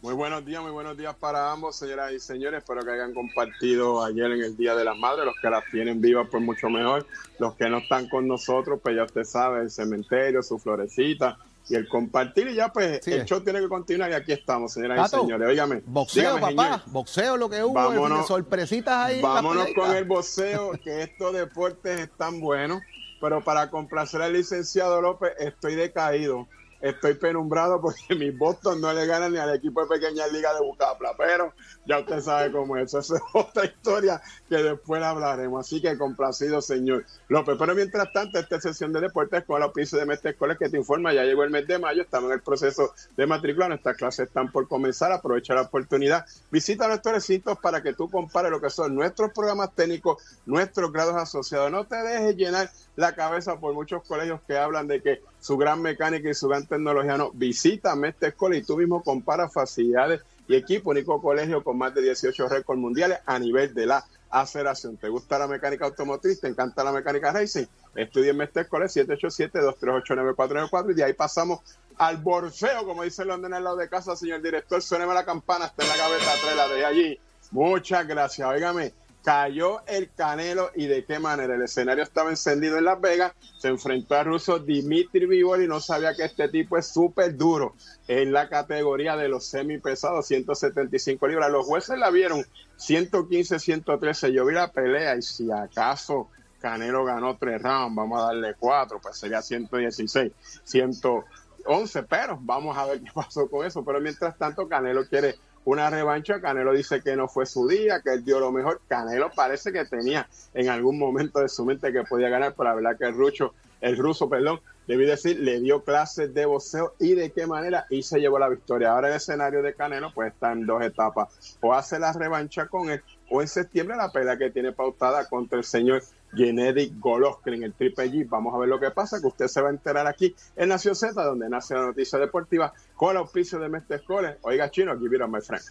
Muy 0.00 0.14
buenos 0.14 0.46
días, 0.46 0.62
muy 0.62 0.70
buenos 0.72 0.96
días 0.96 1.14
para 1.14 1.52
ambos, 1.52 1.76
señoras 1.76 2.12
y 2.12 2.18
señores. 2.18 2.62
Espero 2.62 2.82
que 2.82 2.90
hayan 2.90 3.12
compartido 3.12 4.02
ayer 4.02 4.32
en 4.32 4.42
el 4.42 4.56
Día 4.56 4.74
de 4.74 4.84
las 4.84 4.96
Madres. 4.96 5.26
Los 5.26 5.34
que 5.40 5.50
las 5.50 5.62
tienen 5.70 6.00
vivas, 6.00 6.26
pues 6.30 6.42
mucho 6.42 6.70
mejor. 6.70 7.06
Los 7.38 7.54
que 7.54 7.68
no 7.68 7.76
están 7.78 8.08
con 8.08 8.26
nosotros, 8.26 8.80
pues 8.82 8.96
ya 8.96 9.04
usted 9.04 9.24
sabe, 9.24 9.60
el 9.60 9.70
cementerio, 9.70 10.42
su 10.42 10.58
florecita, 10.58 11.36
y 11.72 11.74
el 11.74 11.88
compartir 11.88 12.48
y 12.48 12.54
ya 12.54 12.70
pues 12.70 13.06
el 13.08 13.24
show 13.24 13.40
tiene 13.40 13.58
que 13.60 13.68
continuar 13.68 14.10
y 14.10 14.14
aquí 14.14 14.32
estamos, 14.32 14.74
señoras 14.74 15.10
y 15.10 15.16
señores. 15.16 15.48
Óigame. 15.48 15.82
Boxeo, 15.86 16.38
papá. 16.38 16.82
Boxeo 16.86 17.38
lo 17.38 17.48
que 17.48 17.64
hubo. 17.64 17.72
Vámonos, 17.72 18.26
sorpresitas 18.26 18.94
ahí. 18.94 19.22
Vámonos 19.22 19.68
con 19.74 19.90
el 19.96 20.04
boxeo, 20.04 20.72
que 20.84 21.02
estos 21.02 21.32
deportes 21.32 22.00
están 22.00 22.40
buenos, 22.40 22.82
pero 23.22 23.42
para 23.42 23.70
complacer 23.70 24.20
al 24.20 24.34
licenciado 24.34 25.00
López 25.00 25.32
estoy 25.38 25.74
decaído 25.74 26.46
estoy 26.82 27.14
penumbrado 27.14 27.80
porque 27.80 28.14
mis 28.16 28.36
Boston 28.36 28.80
no 28.80 28.92
le 28.92 29.06
ganan 29.06 29.32
ni 29.32 29.38
al 29.38 29.54
equipo 29.54 29.82
de 29.82 29.98
pequeña 29.98 30.26
liga 30.26 30.52
de 30.52 30.60
Bucapla, 30.60 31.14
pero 31.16 31.54
ya 31.86 32.00
usted 32.00 32.20
sabe 32.20 32.52
cómo 32.52 32.76
es, 32.76 32.92
eso 32.92 33.16
es 33.16 33.22
otra 33.32 33.64
historia 33.64 34.20
que 34.48 34.56
después 34.56 35.02
hablaremos, 35.02 35.64
así 35.64 35.80
que 35.80 35.96
complacido 35.96 36.60
señor 36.60 37.06
López, 37.28 37.56
pero 37.58 37.74
mientras 37.74 38.12
tanto 38.12 38.38
esta 38.38 38.60
sesión 38.60 38.92
de 38.92 39.00
deportes 39.00 39.44
con 39.44 39.60
la 39.60 39.72
piso 39.72 39.96
de 39.96 40.06
Mestre 40.06 40.32
Escuela 40.32 40.56
que 40.56 40.68
te 40.68 40.76
informa, 40.76 41.12
ya 41.12 41.22
llegó 41.22 41.44
el 41.44 41.50
mes 41.50 41.66
de 41.66 41.78
mayo, 41.78 42.02
estamos 42.02 42.28
en 42.30 42.34
el 42.34 42.42
proceso 42.42 42.92
de 43.16 43.26
matrícula, 43.26 43.68
nuestras 43.68 43.96
clases 43.96 44.26
están 44.26 44.50
por 44.50 44.66
comenzar, 44.66 45.12
aprovecha 45.12 45.54
la 45.54 45.62
oportunidad, 45.62 46.26
visita 46.50 46.88
nuestros 46.88 47.14
recintos 47.14 47.58
para 47.58 47.82
que 47.82 47.94
tú 47.94 48.10
compares 48.10 48.50
lo 48.50 48.60
que 48.60 48.70
son 48.70 48.94
nuestros 48.94 49.30
programas 49.32 49.72
técnicos, 49.74 50.22
nuestros 50.46 50.92
grados 50.92 51.14
asociados, 51.14 51.70
no 51.70 51.84
te 51.84 51.96
dejes 51.96 52.36
llenar 52.36 52.70
la 52.96 53.14
cabeza 53.14 53.58
por 53.58 53.72
muchos 53.72 54.02
colegios 54.02 54.40
que 54.46 54.58
hablan 54.58 54.88
de 54.88 55.00
que 55.00 55.31
su 55.42 55.58
gran 55.58 55.82
mecánica 55.82 56.30
y 56.30 56.34
su 56.34 56.48
gran 56.48 56.66
tecnología 56.66 57.16
no. 57.16 57.32
Visita 57.32 57.94
esta 58.06 58.28
escuela 58.28 58.56
y 58.56 58.62
tú 58.62 58.76
mismo 58.76 59.02
compara 59.02 59.48
facilidades 59.48 60.20
y 60.46 60.54
equipo, 60.54 60.90
único 60.90 61.20
colegio 61.20 61.64
con 61.64 61.78
más 61.78 61.92
de 61.94 62.02
18 62.02 62.48
récords 62.48 62.80
mundiales 62.80 63.18
a 63.26 63.40
nivel 63.40 63.74
de 63.74 63.86
la 63.86 64.04
aceleración. 64.30 64.96
¿Te 64.96 65.08
gusta 65.08 65.40
la 65.40 65.48
mecánica 65.48 65.84
automotriz? 65.84 66.40
¿Te 66.40 66.46
encanta 66.46 66.84
la 66.84 66.92
mecánica 66.92 67.32
racing? 67.32 67.66
Estudia 67.96 68.30
en 68.30 68.40
esta 68.40 68.60
escuela 68.60 68.86
787-238-9494 68.86 70.92
y 70.92 70.94
de 70.94 71.02
ahí 71.04 71.12
pasamos 71.12 71.58
al 71.98 72.18
borseo, 72.18 72.86
como 72.86 73.02
dice 73.02 73.24
London 73.24 73.52
al 73.52 73.64
lado 73.64 73.76
de 73.76 73.88
casa, 73.88 74.14
señor 74.14 74.42
director. 74.42 74.80
Suéneme 74.80 75.12
la 75.12 75.24
campana, 75.24 75.66
está 75.66 75.82
en 75.82 75.88
la 75.88 75.96
gaveta 75.96 76.34
atrás, 76.34 76.56
la 76.56 76.68
de 76.68 76.84
allí. 76.84 77.18
Muchas 77.50 78.06
gracias. 78.06 78.48
Óigame, 78.48 78.94
cayó 79.22 79.82
el 79.86 80.10
Canelo 80.14 80.70
y 80.74 80.86
de 80.86 81.04
qué 81.04 81.18
manera. 81.18 81.54
El 81.54 81.62
escenario 81.62 82.02
estaba 82.02 82.30
encendido 82.30 82.78
en 82.78 82.84
Las 82.84 83.00
Vegas, 83.00 83.32
se 83.58 83.68
enfrentó 83.68 84.16
al 84.16 84.26
ruso 84.26 84.58
Dimitri 84.58 85.26
Vivol 85.26 85.62
y 85.62 85.68
no 85.68 85.80
sabía 85.80 86.14
que 86.14 86.24
este 86.24 86.48
tipo 86.48 86.76
es 86.76 86.88
súper 86.88 87.36
duro 87.36 87.74
en 88.08 88.32
la 88.32 88.48
categoría 88.48 89.16
de 89.16 89.28
los 89.28 89.44
semipesados, 89.44 90.26
175 90.26 91.26
libras. 91.28 91.50
Los 91.50 91.66
jueces 91.66 91.98
la 91.98 92.10
vieron 92.10 92.44
115, 92.76 93.58
113. 93.58 94.32
Yo 94.32 94.44
vi 94.44 94.54
la 94.54 94.72
pelea 94.72 95.16
y 95.16 95.22
si 95.22 95.50
acaso 95.50 96.28
Canelo 96.60 97.04
ganó 97.04 97.36
tres 97.36 97.60
rounds, 97.60 97.94
vamos 97.94 98.20
a 98.20 98.26
darle 98.26 98.54
cuatro, 98.58 99.00
pues 99.00 99.16
sería 99.16 99.42
116, 99.42 100.32
111, 100.64 102.02
pero 102.04 102.38
vamos 102.40 102.76
a 102.76 102.86
ver 102.86 103.00
qué 103.02 103.10
pasó 103.14 103.48
con 103.48 103.66
eso. 103.66 103.84
Pero 103.84 104.00
mientras 104.00 104.36
tanto, 104.36 104.68
Canelo 104.68 105.04
quiere 105.06 105.36
una 105.64 105.90
revancha. 105.90 106.40
Canelo 106.40 106.72
dice 106.72 107.00
que 107.00 107.16
no 107.16 107.28
fue 107.28 107.46
su 107.46 107.66
día, 107.66 108.00
que 108.00 108.14
él 108.14 108.24
dio 108.24 108.40
lo 108.40 108.52
mejor. 108.52 108.80
Canelo 108.88 109.30
parece 109.34 109.72
que 109.72 109.84
tenía 109.84 110.28
en 110.54 110.68
algún 110.68 110.98
momento 110.98 111.40
de 111.40 111.48
su 111.48 111.64
mente 111.64 111.92
que 111.92 112.02
podía 112.04 112.28
ganar, 112.28 112.54
pero 112.56 112.70
la 112.70 112.74
verdad 112.74 112.98
que 112.98 113.06
el 113.06 113.14
rucho, 113.14 113.54
el 113.80 113.96
ruso, 113.96 114.28
perdón, 114.28 114.60
debí 114.86 115.06
decir, 115.06 115.38
le 115.40 115.60
dio 115.60 115.82
clases 115.82 116.34
de 116.34 116.46
boxeo 116.46 116.94
y 116.98 117.14
de 117.14 117.30
qué 117.30 117.46
manera 117.46 117.86
y 117.90 118.02
se 118.02 118.20
llevó 118.20 118.38
la 118.38 118.48
victoria. 118.48 118.92
Ahora 118.92 119.08
el 119.08 119.14
escenario 119.14 119.62
de 119.62 119.74
Canelo 119.74 120.12
pues 120.14 120.32
está 120.32 120.52
en 120.52 120.66
dos 120.66 120.82
etapas. 120.82 121.58
O 121.60 121.72
hace 121.72 121.98
la 121.98 122.12
revancha 122.12 122.66
con 122.66 122.90
él 122.90 123.02
o 123.30 123.40
en 123.40 123.48
septiembre 123.48 123.96
la 123.96 124.10
pelea 124.10 124.36
que 124.36 124.50
tiene 124.50 124.72
pautada 124.72 125.26
contra 125.26 125.58
el 125.58 125.64
señor 125.64 126.02
Gennady 126.34 126.94
Golovkin 126.98 127.62
el 127.62 127.72
Triple 127.72 128.10
G. 128.10 128.28
Vamos 128.28 128.54
a 128.54 128.58
ver 128.58 128.68
lo 128.68 128.78
que 128.80 128.90
pasa, 128.90 129.20
que 129.20 129.26
usted 129.26 129.46
se 129.46 129.60
va 129.60 129.68
a 129.68 129.72
enterar 129.72 130.06
aquí 130.06 130.34
en 130.56 130.68
Nación 130.68 130.94
Z, 130.94 131.22
donde 131.22 131.48
nace 131.48 131.74
la 131.74 131.82
noticia 131.82 132.18
deportiva 132.18 132.72
con 133.02 133.10
el 133.10 133.16
auspicio 133.16 133.58
de 133.58 133.68
Mestre 133.68 133.98
Cole. 134.04 134.36
Oiga, 134.42 134.70
chino, 134.70 134.92
aquí 134.92 135.08
vieron, 135.08 135.32
my 135.32 135.40
friend. 135.40 135.64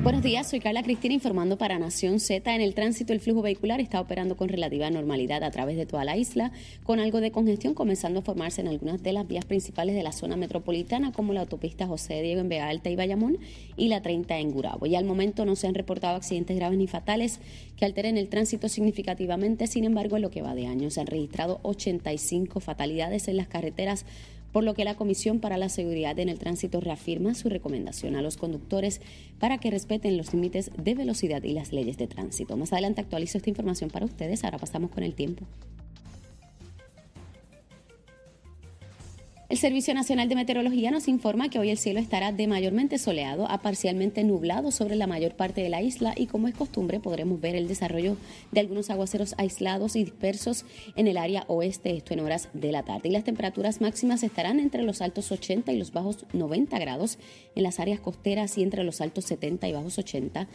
Buenos 0.00 0.22
días, 0.22 0.48
soy 0.48 0.60
Carla 0.60 0.84
Cristina 0.84 1.12
informando 1.12 1.58
para 1.58 1.76
Nación 1.76 2.20
Z. 2.20 2.54
En 2.54 2.60
el 2.60 2.72
tránsito, 2.72 3.12
el 3.12 3.18
flujo 3.18 3.42
vehicular 3.42 3.80
está 3.80 4.00
operando 4.00 4.36
con 4.36 4.48
relativa 4.48 4.88
normalidad 4.90 5.42
a 5.42 5.50
través 5.50 5.76
de 5.76 5.86
toda 5.86 6.04
la 6.04 6.16
isla, 6.16 6.52
con 6.84 7.00
algo 7.00 7.20
de 7.20 7.32
congestión 7.32 7.74
comenzando 7.74 8.20
a 8.20 8.22
formarse 8.22 8.60
en 8.60 8.68
algunas 8.68 9.02
de 9.02 9.12
las 9.12 9.26
vías 9.26 9.44
principales 9.44 9.96
de 9.96 10.04
la 10.04 10.12
zona 10.12 10.36
metropolitana, 10.36 11.10
como 11.10 11.32
la 11.32 11.40
autopista 11.40 11.88
José 11.88 12.22
Diego 12.22 12.40
en 12.40 12.48
Vega 12.48 12.68
Alta 12.68 12.90
y 12.90 12.96
Bayamón 12.96 13.38
y 13.76 13.88
la 13.88 14.00
30 14.00 14.38
en 14.38 14.52
Gurabo. 14.52 14.86
Y 14.86 14.94
al 14.94 15.04
momento 15.04 15.44
no 15.44 15.56
se 15.56 15.66
han 15.66 15.74
reportado 15.74 16.14
accidentes 16.14 16.56
graves 16.56 16.78
ni 16.78 16.86
fatales 16.86 17.40
que 17.76 17.84
alteren 17.84 18.16
el 18.16 18.28
tránsito 18.28 18.68
significativamente. 18.68 19.66
Sin 19.66 19.82
embargo, 19.82 20.14
en 20.14 20.22
lo 20.22 20.30
que 20.30 20.42
va 20.42 20.54
de 20.54 20.68
año 20.68 20.90
se 20.90 21.00
han 21.00 21.08
registrado 21.08 21.58
85 21.64 22.60
fatalidades 22.60 23.26
en 23.26 23.36
las 23.36 23.48
carreteras 23.48 24.06
por 24.52 24.64
lo 24.64 24.74
que 24.74 24.84
la 24.84 24.96
Comisión 24.96 25.40
para 25.40 25.56
la 25.56 25.68
Seguridad 25.68 26.18
en 26.18 26.28
el 26.28 26.38
Tránsito 26.38 26.80
reafirma 26.80 27.34
su 27.34 27.48
recomendación 27.48 28.16
a 28.16 28.22
los 28.22 28.36
conductores 28.36 29.00
para 29.38 29.58
que 29.58 29.70
respeten 29.70 30.16
los 30.16 30.32
límites 30.32 30.70
de 30.76 30.94
velocidad 30.94 31.42
y 31.42 31.52
las 31.52 31.72
leyes 31.72 31.96
de 31.98 32.06
tránsito. 32.06 32.56
Más 32.56 32.72
adelante 32.72 33.00
actualizo 33.00 33.38
esta 33.38 33.50
información 33.50 33.90
para 33.90 34.06
ustedes, 34.06 34.44
ahora 34.44 34.58
pasamos 34.58 34.90
con 34.90 35.04
el 35.04 35.14
tiempo. 35.14 35.44
El 39.48 39.56
Servicio 39.56 39.94
Nacional 39.94 40.28
de 40.28 40.34
Meteorología 40.34 40.90
nos 40.90 41.08
informa 41.08 41.48
que 41.48 41.58
hoy 41.58 41.70
el 41.70 41.78
cielo 41.78 42.00
estará 42.00 42.32
de 42.32 42.46
mayormente 42.46 42.98
soleado 42.98 43.50
a 43.50 43.62
parcialmente 43.62 44.22
nublado 44.22 44.70
sobre 44.70 44.94
la 44.94 45.06
mayor 45.06 45.36
parte 45.36 45.62
de 45.62 45.70
la 45.70 45.80
isla 45.80 46.12
y 46.14 46.26
como 46.26 46.48
es 46.48 46.54
costumbre 46.54 47.00
podremos 47.00 47.40
ver 47.40 47.56
el 47.56 47.66
desarrollo 47.66 48.18
de 48.52 48.60
algunos 48.60 48.90
aguaceros 48.90 49.34
aislados 49.38 49.96
y 49.96 50.04
dispersos 50.04 50.66
en 50.96 51.06
el 51.06 51.16
área 51.16 51.46
oeste, 51.48 51.96
esto 51.96 52.12
en 52.12 52.20
horas 52.20 52.50
de 52.52 52.72
la 52.72 52.82
tarde. 52.82 53.08
Y 53.08 53.12
las 53.12 53.24
temperaturas 53.24 53.80
máximas 53.80 54.22
estarán 54.22 54.60
entre 54.60 54.82
los 54.82 55.00
altos 55.00 55.32
80 55.32 55.72
y 55.72 55.78
los 55.78 55.92
bajos 55.92 56.26
90 56.34 56.78
grados 56.78 57.18
en 57.54 57.62
las 57.62 57.80
áreas 57.80 58.00
costeras 58.00 58.58
y 58.58 58.62
entre 58.62 58.84
los 58.84 59.00
altos 59.00 59.24
70 59.24 59.66
y 59.66 59.72
bajos 59.72 59.96
80 59.96 60.46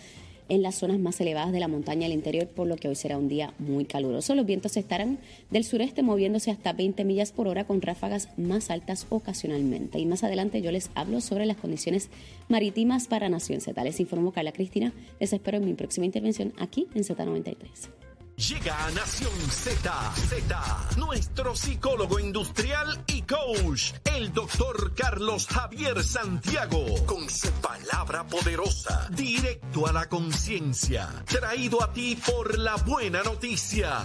en 0.49 0.61
las 0.61 0.75
zonas 0.75 0.99
más 0.99 1.19
elevadas 1.21 1.51
de 1.51 1.59
la 1.59 1.67
montaña 1.67 2.05
al 2.05 2.13
interior, 2.13 2.47
por 2.47 2.67
lo 2.67 2.75
que 2.75 2.87
hoy 2.87 2.95
será 2.95 3.17
un 3.17 3.27
día 3.27 3.53
muy 3.59 3.85
caluroso. 3.85 4.35
Los 4.35 4.45
vientos 4.45 4.77
estarán 4.77 5.19
del 5.51 5.63
sureste 5.63 6.03
moviéndose 6.03 6.51
hasta 6.51 6.73
20 6.73 7.03
millas 7.05 7.31
por 7.31 7.47
hora 7.47 7.65
con 7.65 7.81
ráfagas 7.81 8.29
más 8.37 8.69
altas 8.69 9.07
ocasionalmente. 9.09 9.99
Y 9.99 10.05
más 10.05 10.23
adelante 10.23 10.61
yo 10.61 10.71
les 10.71 10.89
hablo 10.95 11.21
sobre 11.21 11.45
las 11.45 11.57
condiciones 11.57 12.09
marítimas 12.49 13.07
para 13.07 13.29
Nación 13.29 13.61
Z. 13.61 13.83
Les 13.83 13.99
informo 13.99 14.31
Carla 14.31 14.51
Cristina. 14.51 14.93
Les 15.19 15.33
espero 15.33 15.57
en 15.57 15.65
mi 15.65 15.73
próxima 15.73 16.05
intervención 16.05 16.53
aquí 16.57 16.87
en 16.93 17.03
Z93. 17.03 18.12
Llega 18.35 18.85
a 18.85 18.91
Nación 18.91 19.31
Z, 19.31 20.11
Z, 20.15 20.89
nuestro 20.97 21.55
psicólogo 21.55 22.19
industrial 22.19 23.03
y 23.05 23.21
coach, 23.21 23.93
el 24.05 24.33
doctor 24.33 24.95
Carlos 24.95 25.47
Javier 25.47 26.03
Santiago, 26.03 26.83
con 27.05 27.29
su 27.29 27.51
palabra 27.61 28.25
poderosa, 28.25 29.07
directo 29.11 29.85
a 29.85 29.93
la 29.93 30.09
conciencia, 30.09 31.09
traído 31.25 31.83
a 31.83 31.93
ti 31.93 32.15
por 32.15 32.57
la 32.57 32.75
buena 32.77 33.21
noticia. 33.21 33.99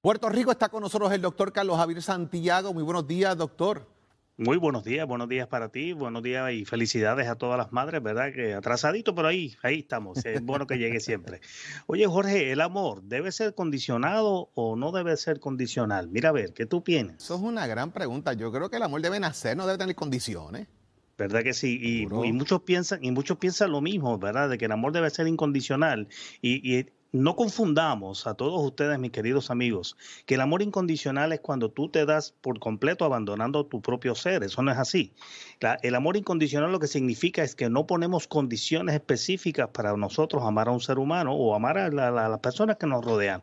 Puerto 0.00 0.28
Rico 0.30 0.50
está 0.50 0.70
con 0.70 0.80
nosotros 0.80 1.12
el 1.12 1.20
doctor 1.20 1.52
Carlos 1.52 1.76
Javier 1.76 2.02
Santiago. 2.02 2.72
Muy 2.72 2.82
buenos 2.82 3.06
días, 3.06 3.36
doctor. 3.36 3.86
Muy 4.38 4.58
buenos 4.58 4.84
días, 4.84 5.08
buenos 5.08 5.30
días 5.30 5.48
para 5.48 5.70
ti, 5.70 5.94
buenos 5.94 6.22
días 6.22 6.52
y 6.52 6.66
felicidades 6.66 7.26
a 7.26 7.36
todas 7.36 7.56
las 7.56 7.72
madres, 7.72 8.02
¿verdad? 8.02 8.34
Que 8.34 8.52
atrasadito, 8.52 9.14
pero 9.14 9.28
ahí, 9.28 9.56
ahí 9.62 9.78
estamos, 9.78 10.26
es 10.26 10.42
bueno 10.42 10.66
que 10.66 10.76
llegue 10.76 11.00
siempre. 11.00 11.40
Oye, 11.86 12.06
Jorge, 12.06 12.52
¿el 12.52 12.60
amor 12.60 13.02
debe 13.02 13.32
ser 13.32 13.54
condicionado 13.54 14.50
o 14.52 14.76
no 14.76 14.92
debe 14.92 15.16
ser 15.16 15.40
condicional? 15.40 16.10
Mira, 16.10 16.28
a 16.28 16.32
ver, 16.32 16.52
¿qué 16.52 16.66
tú 16.66 16.84
piensas? 16.84 17.22
Eso 17.22 17.36
es 17.36 17.40
una 17.40 17.66
gran 17.66 17.92
pregunta. 17.92 18.34
Yo 18.34 18.52
creo 18.52 18.68
que 18.68 18.76
el 18.76 18.82
amor 18.82 19.00
debe 19.00 19.18
nacer, 19.18 19.56
no 19.56 19.64
debe 19.66 19.78
tener 19.78 19.96
condiciones. 19.96 20.68
¿Verdad 21.16 21.42
que 21.42 21.54
sí? 21.54 21.78
Y, 21.80 22.02
y, 22.02 22.32
muchos 22.34 22.60
piensan, 22.60 23.02
y 23.02 23.12
muchos 23.12 23.38
piensan 23.38 23.72
lo 23.72 23.80
mismo, 23.80 24.18
¿verdad? 24.18 24.50
De 24.50 24.58
que 24.58 24.66
el 24.66 24.72
amor 24.72 24.92
debe 24.92 25.08
ser 25.08 25.26
incondicional. 25.28 26.08
Y, 26.42 26.78
y 26.78 26.90
no 27.22 27.36
confundamos 27.36 28.26
a 28.26 28.34
todos 28.34 28.62
ustedes, 28.62 28.98
mis 28.98 29.10
queridos 29.10 29.50
amigos, 29.50 29.96
que 30.26 30.34
el 30.34 30.40
amor 30.40 30.62
incondicional 30.62 31.32
es 31.32 31.40
cuando 31.40 31.70
tú 31.70 31.88
te 31.88 32.06
das 32.06 32.34
por 32.40 32.58
completo 32.58 33.04
abandonando 33.04 33.66
tu 33.66 33.80
propio 33.80 34.14
ser. 34.14 34.42
Eso 34.42 34.62
no 34.62 34.70
es 34.70 34.78
así. 34.78 35.12
El 35.82 35.94
amor 35.94 36.16
incondicional 36.16 36.72
lo 36.72 36.80
que 36.80 36.86
significa 36.86 37.42
es 37.42 37.54
que 37.54 37.70
no 37.70 37.86
ponemos 37.86 38.26
condiciones 38.26 38.94
específicas 38.94 39.68
para 39.68 39.96
nosotros 39.96 40.42
amar 40.44 40.68
a 40.68 40.72
un 40.72 40.80
ser 40.80 40.98
humano 40.98 41.32
o 41.32 41.54
amar 41.54 41.78
a, 41.78 41.90
la, 41.90 42.10
las 42.10 42.40
personas 42.40 42.76
que 42.76 42.86
nos 42.86 43.04
rodean. 43.04 43.42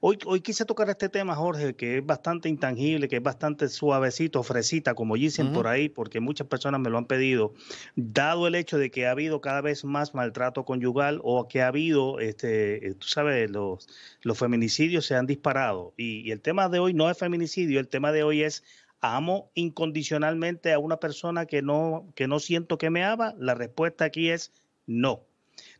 Hoy, 0.00 0.18
hoy 0.26 0.40
quise 0.40 0.64
tocar 0.64 0.88
este 0.90 1.08
tema, 1.08 1.34
Jorge, 1.34 1.74
que 1.74 1.98
es 1.98 2.06
bastante 2.06 2.48
intangible, 2.48 3.08
que 3.08 3.16
es 3.16 3.22
bastante 3.22 3.68
suavecito, 3.68 4.42
fresita, 4.42 4.94
como 4.94 5.14
dicen 5.16 5.46
uh 5.46 5.50
-huh. 5.50 5.54
por 5.54 5.68
ahí, 5.68 5.88
porque 5.88 6.20
muchas 6.20 6.46
personas 6.46 6.80
me 6.80 6.90
lo 6.90 6.98
han 6.98 7.06
pedido, 7.06 7.54
dado 7.94 8.46
el 8.46 8.54
hecho 8.54 8.78
de 8.78 8.90
que 8.90 9.06
ha 9.06 9.12
habido 9.12 9.40
cada 9.40 9.60
vez 9.60 9.84
más 9.84 10.14
maltrato 10.14 10.64
conyugal 10.64 11.20
o 11.22 11.48
que 11.48 11.62
ha 11.62 11.68
habido, 11.68 12.20
este, 12.20 12.94
tú 12.98 13.06
sabes, 13.06 13.50
los, 13.50 13.88
los 14.22 14.38
feminicidios 14.38 15.06
se 15.06 15.14
han 15.14 15.26
disparado. 15.26 15.94
Y, 15.96 16.20
y 16.28 16.30
el 16.30 16.40
tema 16.40 16.68
de 16.68 16.78
hoy 16.78 16.92
no 16.94 17.10
es 17.10 17.18
feminicidio, 17.18 17.80
el 17.80 17.88
tema 17.88 18.12
de 18.12 18.22
hoy 18.22 18.42
es 18.42 18.62
amo 19.00 19.50
incondicionalmente 19.54 20.72
a 20.72 20.78
una 20.78 20.98
persona 20.98 21.46
que 21.46 21.62
no, 21.62 22.12
que 22.14 22.26
no 22.28 22.38
siento 22.40 22.78
que 22.78 22.90
me 22.90 23.04
ama. 23.04 23.34
La 23.38 23.54
respuesta 23.54 24.04
aquí 24.04 24.30
es 24.30 24.52
no. 24.86 25.22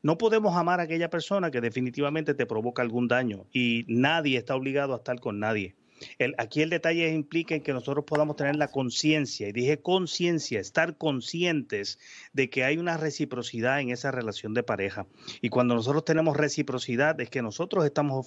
No 0.02 0.18
podemos 0.18 0.56
amar 0.56 0.80
a 0.80 0.84
aquella 0.84 1.10
persona 1.10 1.50
que 1.50 1.60
definitivamente 1.60 2.34
te 2.34 2.46
provoca 2.46 2.82
algún 2.82 3.08
daño 3.08 3.46
y 3.52 3.84
nadie 3.88 4.38
está 4.38 4.54
obligado 4.56 4.94
a 4.94 4.98
estar 4.98 5.20
con 5.20 5.38
nadie. 5.38 5.74
Aquí 6.38 6.60
el 6.60 6.70
detalle 6.70 7.10
implica 7.10 7.54
en 7.54 7.62
que 7.62 7.72
nosotros 7.72 8.04
podamos 8.06 8.36
tener 8.36 8.56
la 8.56 8.68
conciencia, 8.68 9.48
y 9.48 9.52
dije 9.52 9.80
conciencia, 9.80 10.60
estar 10.60 10.98
conscientes 10.98 11.98
de 12.34 12.50
que 12.50 12.64
hay 12.64 12.76
una 12.76 12.96
reciprocidad 12.98 13.80
en 13.80 13.90
esa 13.90 14.10
relación 14.10 14.52
de 14.52 14.62
pareja. 14.62 15.06
Y 15.40 15.48
cuando 15.48 15.74
nosotros 15.74 16.04
tenemos 16.04 16.36
reciprocidad 16.36 17.18
es 17.20 17.30
que 17.30 17.40
nosotros 17.42 17.84
estamos 17.84 18.18
ofreciendo 18.18 18.26